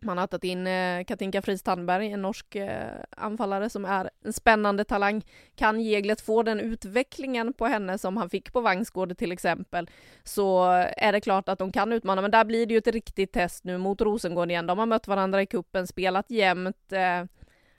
man 0.00 0.18
har 0.18 0.26
tagit 0.26 0.44
in 0.44 0.66
eh, 0.66 1.04
Katinka 1.04 1.42
Friis 1.42 1.62
Tandberg, 1.62 2.12
en 2.12 2.22
norsk 2.22 2.54
eh, 2.54 2.90
anfallare 3.16 3.70
som 3.70 3.84
är 3.84 4.10
en 4.24 4.32
spännande 4.32 4.84
talang. 4.84 5.24
Kan 5.54 5.80
Jeglet 5.80 6.20
få 6.20 6.42
den 6.42 6.60
utvecklingen 6.60 7.52
på 7.52 7.66
henne 7.66 7.98
som 7.98 8.16
han 8.16 8.30
fick 8.30 8.52
på 8.52 8.60
Vangsgård 8.60 9.18
till 9.18 9.32
exempel 9.32 9.90
så 10.24 10.64
är 10.96 11.12
det 11.12 11.20
klart 11.20 11.48
att 11.48 11.58
de 11.58 11.72
kan 11.72 11.92
utmana. 11.92 12.22
Men 12.22 12.30
där 12.30 12.44
blir 12.44 12.66
det 12.66 12.74
ju 12.74 12.78
ett 12.78 12.86
riktigt 12.86 13.32
test 13.32 13.64
nu 13.64 13.78
mot 13.78 14.00
Rosengård 14.00 14.50
igen. 14.50 14.66
De 14.66 14.78
har 14.78 14.86
mött 14.86 15.08
varandra 15.08 15.42
i 15.42 15.46
kuppen, 15.46 15.86
spelat 15.86 16.30
jämnt. 16.30 16.92
Eh, 16.92 17.24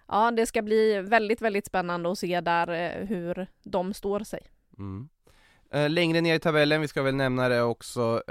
ja, 0.08 0.32
det 0.32 0.46
ska 0.46 0.62
bli 0.62 1.02
väldigt, 1.02 1.42
väldigt 1.42 1.66
spännande 1.66 2.12
att 2.12 2.20
se 2.20 2.42
där 2.42 3.06
hur 3.06 3.48
de 3.64 3.94
står 3.94 4.20
sig. 4.20 4.42
Mm. 4.78 5.10
Längre 5.90 6.22
ner 6.22 6.36
i 6.36 6.40
tabellen, 6.40 6.82
vi 6.82 6.88
ska 6.88 7.02
väl 7.02 7.16
nämna 7.16 7.50
det 7.50 7.62
också, 7.62 8.24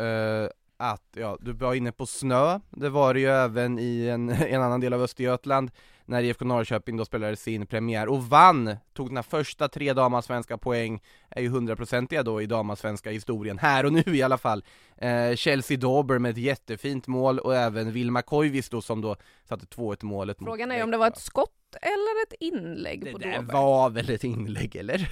att, 0.77 1.03
ja, 1.17 1.37
du 1.41 1.53
var 1.53 1.75
inne 1.75 1.93
på 1.93 2.07
snö, 2.07 2.61
det 2.71 2.89
var 2.89 3.15
det 3.15 3.21
ju 3.21 3.27
även 3.27 3.79
i 3.79 4.09
en, 4.09 4.29
en 4.31 4.63
annan 4.63 4.81
del 4.81 4.93
av 4.93 5.03
Östergötland 5.03 5.71
när 6.05 6.23
IFK 6.23 6.45
Norrköping 6.45 6.97
då 6.97 7.05
spelade 7.05 7.37
sin 7.37 7.67
premiär 7.67 8.09
och 8.09 8.25
vann, 8.25 8.77
tog 8.95 9.15
den 9.15 9.25
första 9.25 9.69
tre 9.69 9.93
damallsvenska 9.93 10.59
poäng, 10.59 11.03
är 11.31 11.43
ju 11.43 11.49
hundraprocentiga 11.49 12.23
då 12.23 12.43
i 12.43 12.47
damallsvenska 12.47 13.11
historien, 13.11 13.59
här 13.59 13.87
och 13.87 13.93
nu 13.93 14.03
i 14.07 14.23
alla 14.23 14.39
fall. 14.39 14.65
Eh, 14.99 15.37
Chelsea 15.37 15.77
Dauber 15.77 16.19
med 16.19 16.31
ett 16.31 16.39
jättefint 16.39 17.07
mål 17.07 17.39
och 17.39 17.55
även 17.57 17.93
Vilma 17.93 18.23
Koivisto 18.23 18.77
då 18.77 18.83
som 18.83 19.01
då 19.01 19.17
satte 19.45 19.67
2-1 19.67 20.05
målet 20.05 20.37
Frågan 20.39 20.71
är 20.71 20.83
om 20.83 20.91
det 20.91 20.97
var 20.97 21.09
ett 21.09 21.19
skott 21.19 21.51
eller 21.83 22.23
ett 22.23 22.35
inlägg 22.41 23.05
det 23.05 23.13
på 23.13 23.19
Det 23.19 23.33
Dauber? 23.33 23.53
var 23.55 23.91
väl 23.91 24.11
ett 24.11 24.25
inlägg 24.25 24.77
eller? 24.77 25.11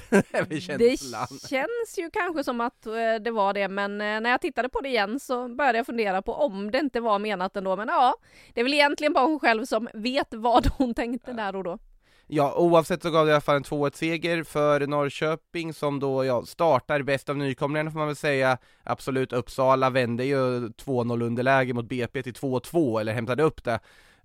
det 0.79 1.01
känns 1.49 1.99
ju 1.99 2.11
kanske 2.11 2.45
som 2.45 2.61
att 2.61 2.87
eh, 2.87 2.93
det 3.25 3.31
var 3.31 3.53
det 3.55 3.69
men 3.69 4.01
eh, 4.01 4.21
när 4.21 4.31
jag 4.31 4.41
tittade 4.41 4.69
på 4.69 4.81
det 4.81 4.89
igen 4.89 5.21
så 5.21 5.49
började 5.49 5.79
jag 5.79 5.87
fundera 5.87 6.23
på 6.23 6.35
om 6.35 6.71
det 6.71 6.79
inte 6.79 7.01
var 7.01 7.19
menat 7.19 7.57
ändå 7.57 7.77
men 7.77 7.89
ja, 7.89 8.15
det 8.55 8.61
är 8.61 8.65
väl 8.65 8.75
egentligen 8.75 9.13
bara 9.13 9.27
hon 9.27 9.41
själv 9.41 9.65
som 9.65 9.89
vet 9.95 10.35
vad 10.35 10.67
hon 10.67 10.95
tänkte 10.95 11.33
där 11.33 11.57
och 11.57 11.65
då. 11.65 11.79
Ja, 12.27 12.55
oavsett 12.57 13.03
så 13.03 13.11
gav 13.11 13.27
det 13.27 13.31
i 13.31 13.35
alla 13.35 13.41
fall 13.41 13.57
en 13.57 13.65
2-1 13.65 13.97
seger 13.97 14.43
för 14.43 14.87
Norrköping 14.87 15.73
som 15.73 16.01
då 16.01 16.25
ja, 16.25 16.47
startar 16.47 17.03
bäst 17.03 17.29
av 17.29 17.37
nykomlingarna 17.37 17.91
får 17.91 17.99
man 17.99 18.07
väl 18.07 18.17
säga. 18.17 18.59
Absolut, 18.83 19.33
Uppsala 19.33 19.91
vände 19.91 20.25
ju 20.25 20.69
2-0 20.69 21.23
underläge 21.23 21.73
mot 21.73 21.89
BP 21.89 22.23
till 22.23 22.33
2-2, 22.33 23.01
eller 23.01 23.13
hämtade 23.13 23.43
upp 23.43 23.65
det, 23.65 23.81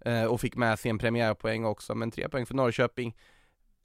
eh, 0.05 0.23
och 0.23 0.41
fick 0.41 0.55
med 0.55 0.79
sig 0.79 0.89
en 0.89 0.97
premiärpoäng 0.97 1.65
också, 1.65 1.95
men 1.95 2.11
tre 2.11 2.29
poäng 2.29 2.45
för 2.45 2.55
Norrköping. 2.55 3.15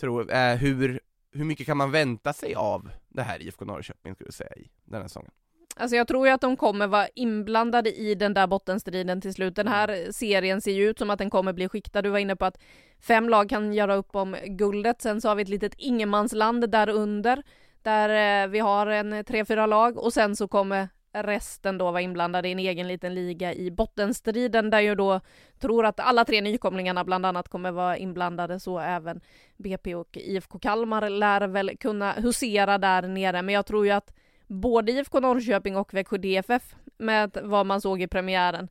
Tror, 0.01 0.33
eh, 0.33 0.55
hur, 0.55 1.01
hur 1.33 1.45
mycket 1.45 1.67
kan 1.67 1.77
man 1.77 1.91
vänta 1.91 2.33
sig 2.33 2.55
av 2.55 2.91
det 3.09 3.23
här 3.23 3.43
IFK 3.43 3.65
Norrköping, 3.65 4.15
skulle 4.15 4.29
du 4.29 4.33
säga, 4.33 4.57
i 4.57 4.71
den 4.85 5.01
här 5.01 5.09
säsongen? 5.09 5.31
Alltså 5.77 5.97
jag 5.97 6.09
tror 6.09 6.27
ju 6.27 6.33
att 6.33 6.41
de 6.41 6.57
kommer 6.57 6.87
vara 6.87 7.09
inblandade 7.15 7.93
i 7.93 8.15
den 8.15 8.35
där 8.35 8.47
bottenstriden 8.47 9.21
till 9.21 9.35
slut. 9.35 9.57
Den 9.57 9.69
här 9.69 10.13
serien 10.13 10.61
ser 10.61 10.73
ju 10.73 10.91
ut 10.91 10.99
som 10.99 11.11
att 11.11 11.19
den 11.19 11.31
kommer 11.31 11.53
bli 11.53 11.69
skiktad. 11.69 12.03
Du 12.03 12.11
var 12.11 12.19
inne 12.19 12.37
på 12.37 12.45
att 12.45 12.59
fem 13.01 13.29
lag 13.29 13.49
kan 13.49 13.73
göra 13.73 13.95
upp 13.95 14.17
om 14.17 14.37
guldet. 14.47 15.03
Sen 15.03 15.21
så 15.21 15.29
har 15.29 15.35
vi 15.35 15.43
ett 15.43 15.49
litet 15.49 15.75
ingenmansland 15.79 16.71
där 16.71 16.89
under 16.89 17.43
där 17.83 18.45
eh, 18.45 18.49
vi 18.49 18.59
har 18.59 18.87
en 18.87 19.25
tre, 19.25 19.45
fyra 19.45 19.67
lag 19.67 19.99
och 19.99 20.13
sen 20.13 20.37
så 20.37 20.49
kommer 20.49 20.89
resten 21.13 21.79
då 21.79 21.91
var 21.91 22.01
inblandade 22.01 22.49
i 22.49 22.53
en 22.53 22.59
egen 22.59 22.89
liten 22.89 23.15
liga 23.15 23.55
i 23.55 23.71
bottenstriden 23.71 24.71
där 24.71 24.81
jag 24.81 24.97
då 24.97 25.21
tror 25.59 25.87
att 25.87 26.01
alla 26.01 26.25
tre 26.25 26.41
nykomlingarna 26.41 27.05
bland 27.05 27.27
annat 27.27 27.49
kommer 27.49 27.71
vara 27.71 27.97
inblandade 27.97 28.61
så 28.61 28.79
även 28.79 29.21
BP 29.57 29.95
och 29.95 30.17
IFK 30.17 30.59
Kalmar 30.59 31.11
lär 31.11 31.49
väl 31.49 31.77
kunna 31.77 32.13
husera 32.13 32.79
där 32.79 33.03
nere 33.03 33.43
men 33.43 33.55
jag 33.55 33.67
tror 33.67 33.87
ju 33.87 33.93
att 33.93 34.15
både 34.55 34.93
IFK 34.93 35.21
Norrköping 35.21 35.77
och 35.77 35.95
Växjö 35.95 36.19
DFF 36.19 36.75
med 36.99 37.39
vad 37.43 37.67
man 37.67 37.81
såg 37.81 38.03
i 38.03 38.07
premiären 38.07 38.69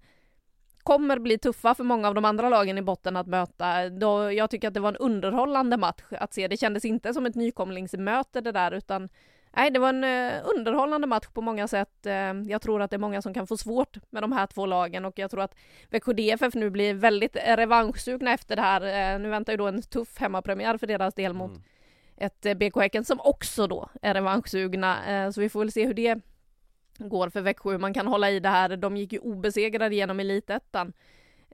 kommer 0.83 1.19
bli 1.19 1.37
tuffa 1.37 1.75
för 1.75 1.83
många 1.83 2.07
av 2.07 2.15
de 2.15 2.25
andra 2.25 2.49
lagen 2.49 2.77
i 2.77 2.81
botten 2.81 3.15
att 3.15 3.27
möta. 3.27 3.89
Då 3.89 4.31
jag 4.31 4.49
tycker 4.49 4.67
att 4.67 4.73
det 4.73 4.79
var 4.79 4.89
en 4.89 4.95
underhållande 4.95 5.77
match 5.77 6.03
att 6.11 6.33
se. 6.33 6.47
Det 6.47 6.57
kändes 6.57 6.85
inte 6.85 7.13
som 7.13 7.25
ett 7.25 7.35
nykomlingsmöte 7.35 8.41
det 8.41 8.51
där 8.51 8.71
utan 8.71 9.09
nej, 9.55 9.71
det 9.71 9.79
var 9.79 9.89
en 9.89 10.03
eh, 10.03 10.33
underhållande 10.43 11.07
match 11.07 11.27
på 11.33 11.41
många 11.41 11.67
sätt. 11.67 12.05
Eh, 12.05 12.33
jag 12.47 12.61
tror 12.61 12.81
att 12.81 12.91
det 12.91 12.95
är 12.95 12.99
många 12.99 13.21
som 13.21 13.33
kan 13.33 13.47
få 13.47 13.57
svårt 13.57 13.97
med 14.09 14.23
de 14.23 14.31
här 14.31 14.47
två 14.47 14.65
lagen 14.65 15.05
och 15.05 15.19
jag 15.19 15.31
tror 15.31 15.41
att 15.41 15.55
Växjö 15.89 16.13
DFF 16.13 16.53
nu 16.53 16.69
blir 16.69 16.93
väldigt 16.93 17.35
revanschsugna 17.35 18.33
efter 18.33 18.55
det 18.55 18.61
här. 18.61 19.13
Eh, 19.13 19.19
nu 19.19 19.29
väntar 19.29 19.53
ju 19.53 19.57
då 19.57 19.67
en 19.67 19.81
tuff 19.81 20.17
hemmapremiär 20.19 20.77
för 20.77 20.87
deras 20.87 21.13
del 21.13 21.33
mot 21.33 21.51
mm 21.51 21.63
ett 22.17 22.45
eh, 22.45 22.53
BK 22.53 22.75
Häcken 22.75 23.05
som 23.05 23.19
också 23.19 23.67
då 23.67 23.89
är 24.01 24.13
revanschsugna. 24.13 25.05
Eh, 25.05 25.31
så 25.31 25.41
vi 25.41 25.49
får 25.49 25.59
väl 25.59 25.71
se 25.71 25.85
hur 25.85 25.93
det 25.93 26.19
går 26.97 27.29
för 27.29 27.41
Växjö. 27.41 27.71
hur 27.71 27.79
Man 27.79 27.93
kan 27.93 28.07
hålla 28.07 28.29
i 28.29 28.39
det 28.39 28.49
här. 28.49 28.77
De 28.77 28.97
gick 28.97 29.13
ju 29.13 29.19
obesegrade 29.19 29.95
genom 29.95 30.19
elitettan. 30.19 30.93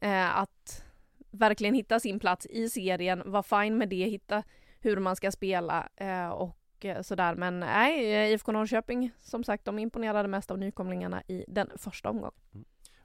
Eh, 0.02 0.38
att 0.38 0.84
verkligen 1.32 1.74
hitta 1.74 2.00
sin 2.00 2.20
plats 2.20 2.46
i 2.46 2.70
serien, 2.70 3.24
vara 3.26 3.44
fine 3.44 3.78
med 3.78 3.90
det, 3.90 4.06
hitta 4.06 4.44
hur 4.80 4.98
man 4.98 5.16
ska 5.16 5.32
spela 5.32 5.90
och 6.34 6.86
sådär. 7.02 7.36
Men 7.36 7.60
nej, 7.60 8.34
IFK 8.34 8.52
Norrköping, 8.52 9.12
som 9.20 9.44
sagt, 9.44 9.66
de 9.66 9.80
imponerade 9.80 10.28
mest 10.28 10.52
av 10.52 10.60
nykomlingarna 10.60 11.24
i 11.28 11.46
den 11.48 11.70
första 11.78 12.10
omgången. 12.10 12.34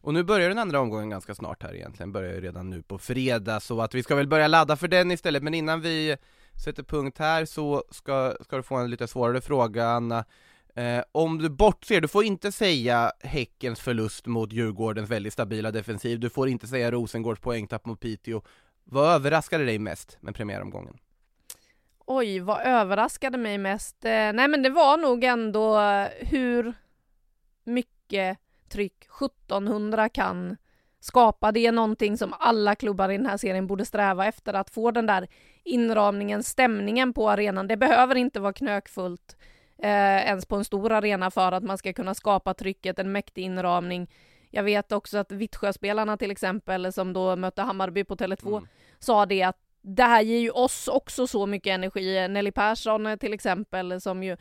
Och 0.04 0.14
nu 0.14 0.22
börjar 0.22 0.48
den 0.48 0.58
andra 0.58 0.80
omgången 0.80 1.10
ganska 1.10 1.34
snart 1.34 1.62
här 1.62 1.74
egentligen, 1.74 2.12
börjar 2.12 2.34
ju 2.34 2.40
redan 2.40 2.70
nu 2.70 2.82
på 2.82 2.98
fredag, 2.98 3.60
så 3.60 3.80
att 3.80 3.94
vi 3.94 4.02
ska 4.02 4.14
väl 4.14 4.28
börja 4.28 4.48
ladda 4.48 4.76
för 4.76 4.88
den 4.88 5.10
istället, 5.10 5.42
men 5.42 5.54
innan 5.54 5.80
vi 5.80 6.16
sätter 6.64 6.82
punkt 6.82 7.18
här 7.18 7.44
så 7.44 7.84
ska, 7.90 8.36
ska 8.40 8.56
du 8.56 8.62
få 8.62 8.74
en 8.74 8.90
lite 8.90 9.06
svårare 9.06 9.40
fråga 9.40 9.86
Anna. 9.86 10.24
Eh, 10.74 11.02
om 11.12 11.38
du 11.38 11.48
bortser, 11.48 12.00
du 12.00 12.08
får 12.08 12.24
inte 12.24 12.52
säga 12.52 13.12
Häckens 13.20 13.80
förlust 13.80 14.26
mot 14.26 14.52
Djurgårdens 14.52 15.10
väldigt 15.10 15.32
stabila 15.32 15.70
defensiv, 15.70 16.20
du 16.20 16.30
får 16.30 16.48
inte 16.48 16.66
säga 16.66 16.90
Rosengårds 16.90 17.40
poängtapp 17.40 17.86
mot 17.86 18.00
Piteå. 18.00 18.42
Vad 18.84 19.14
överraskade 19.14 19.64
dig 19.64 19.78
mest 19.78 20.18
med 20.20 20.34
premiäromgången? 20.34 20.98
Oj, 22.06 22.40
vad 22.40 22.60
överraskade 22.66 23.38
mig 23.38 23.58
mest? 23.58 24.04
Eh, 24.04 24.10
nej 24.10 24.48
men 24.48 24.62
det 24.62 24.70
var 24.70 24.96
nog 24.96 25.24
ändå 25.24 25.78
hur 26.20 26.74
mycket 27.64 28.38
tryck 28.68 29.08
1700 29.20 30.08
kan 30.08 30.56
skapa. 31.04 31.52
Det 31.52 31.66
är 31.66 31.72
någonting 31.72 32.18
som 32.18 32.34
alla 32.38 32.74
klubbar 32.74 33.08
i 33.08 33.16
den 33.16 33.26
här 33.26 33.36
serien 33.36 33.66
borde 33.66 33.84
sträva 33.84 34.26
efter, 34.26 34.54
att 34.54 34.70
få 34.70 34.90
den 34.90 35.06
där 35.06 35.28
inramningen, 35.64 36.42
stämningen 36.42 37.12
på 37.12 37.30
arenan. 37.30 37.68
Det 37.68 37.76
behöver 37.76 38.14
inte 38.14 38.40
vara 38.40 38.52
knökfullt 38.52 39.36
eh, 39.78 40.26
ens 40.26 40.46
på 40.46 40.56
en 40.56 40.64
stor 40.64 40.92
arena 40.92 41.30
för 41.30 41.52
att 41.52 41.62
man 41.62 41.78
ska 41.78 41.92
kunna 41.92 42.14
skapa 42.14 42.54
trycket, 42.54 42.98
en 42.98 43.12
mäktig 43.12 43.42
inramning. 43.42 44.10
Jag 44.50 44.62
vet 44.62 44.92
också 44.92 45.18
att 45.18 45.32
Vittsjöspelarna 45.32 46.16
till 46.16 46.30
exempel, 46.30 46.92
som 46.92 47.12
då 47.12 47.36
mötte 47.36 47.62
Hammarby 47.62 48.04
på 48.04 48.16
Tele2, 48.16 48.48
mm. 48.48 48.68
sa 48.98 49.26
det 49.26 49.42
att 49.42 49.58
det 49.82 50.02
här 50.02 50.22
ger 50.22 50.38
ju 50.38 50.50
oss 50.50 50.88
också 50.88 51.26
så 51.26 51.46
mycket 51.46 51.70
energi. 51.70 52.28
Nelly 52.28 52.50
Persson 52.50 53.06
eh, 53.06 53.16
till 53.16 53.32
exempel, 53.32 54.00
som 54.00 54.22
ju 54.22 54.36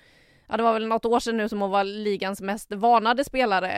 ja 0.53 0.57
det 0.57 0.63
var 0.63 0.73
väl 0.73 0.87
något 0.87 1.05
år 1.05 1.19
sedan 1.19 1.37
nu 1.37 1.49
som 1.49 1.61
hon 1.61 1.71
var 1.71 1.83
ligans 1.83 2.41
mest 2.41 2.71
varnade 2.71 3.23
spelare, 3.23 3.69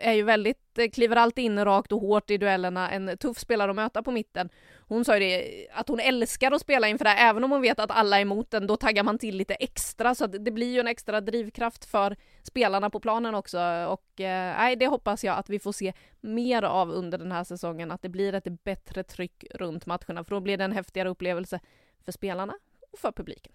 är 0.00 0.12
ju 0.12 0.22
väldigt, 0.22 0.78
eh, 0.78 0.88
kliver 0.90 1.16
alltid 1.16 1.44
in 1.44 1.64
rakt 1.64 1.92
och 1.92 2.00
hårt 2.00 2.30
i 2.30 2.38
duellerna, 2.38 2.90
en 2.90 3.18
tuff 3.18 3.38
spelare 3.38 3.70
att 3.70 3.76
möta 3.76 4.02
på 4.02 4.10
mitten. 4.10 4.48
Hon 4.88 5.04
sa 5.04 5.18
ju 5.18 5.20
det, 5.20 5.66
att 5.72 5.88
hon 5.88 6.00
älskar 6.00 6.52
att 6.52 6.60
spela 6.60 6.88
inför 6.88 7.04
det 7.04 7.10
här, 7.10 7.30
även 7.30 7.44
om 7.44 7.50
hon 7.50 7.60
vet 7.60 7.78
att 7.78 7.90
alla 7.90 8.16
är 8.16 8.22
emot 8.22 8.50
den, 8.50 8.66
då 8.66 8.76
taggar 8.76 9.02
man 9.02 9.18
till 9.18 9.36
lite 9.36 9.54
extra, 9.54 10.14
så 10.14 10.24
att 10.24 10.44
det 10.44 10.50
blir 10.50 10.72
ju 10.72 10.80
en 10.80 10.86
extra 10.86 11.20
drivkraft 11.20 11.84
för 11.84 12.16
spelarna 12.42 12.90
på 12.90 13.00
planen 13.00 13.34
också, 13.34 13.58
och 13.88 14.20
eh, 14.20 14.76
det 14.78 14.86
hoppas 14.86 15.24
jag 15.24 15.38
att 15.38 15.50
vi 15.50 15.58
får 15.58 15.72
se 15.72 15.92
mer 16.20 16.62
av 16.62 16.90
under 16.90 17.18
den 17.18 17.32
här 17.32 17.44
säsongen, 17.44 17.90
att 17.90 18.02
det 18.02 18.08
blir 18.08 18.34
ett 18.34 18.64
bättre 18.64 19.02
tryck 19.02 19.44
runt 19.54 19.86
matcherna, 19.86 20.24
för 20.24 20.34
då 20.34 20.40
blir 20.40 20.56
det 20.56 20.64
en 20.64 20.72
häftigare 20.72 21.08
upplevelse 21.08 21.60
för 22.04 22.12
spelarna 22.12 22.54
och 22.92 22.98
för 22.98 23.12
publiken. 23.12 23.52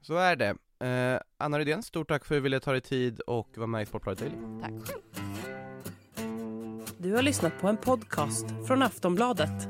Så 0.00 0.16
är 0.16 0.36
det. 0.36 0.56
Eh, 0.80 1.20
Anna 1.38 1.58
Rydén, 1.58 1.82
stort 1.82 2.08
tack 2.08 2.24
för 2.24 2.34
att 2.34 2.38
du 2.38 2.42
ville 2.42 2.60
ta 2.60 2.72
dig 2.72 2.80
tid 2.80 3.20
och 3.20 3.48
vara 3.56 3.66
med 3.66 3.82
i 3.82 3.86
Sportbladet 3.86 4.20
Daily. 4.20 4.36
Tack 4.62 4.72
Du 6.98 7.14
har 7.14 7.22
lyssnat 7.22 7.60
på 7.60 7.68
en 7.68 7.76
podcast 7.76 8.46
från 8.66 8.82
Aftonbladet. 8.82 9.68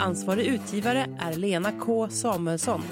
Ansvarig 0.00 0.46
utgivare 0.46 1.18
är 1.20 1.34
Lena 1.34 1.72
K 1.80 2.08
Samuelsson. 2.08 2.82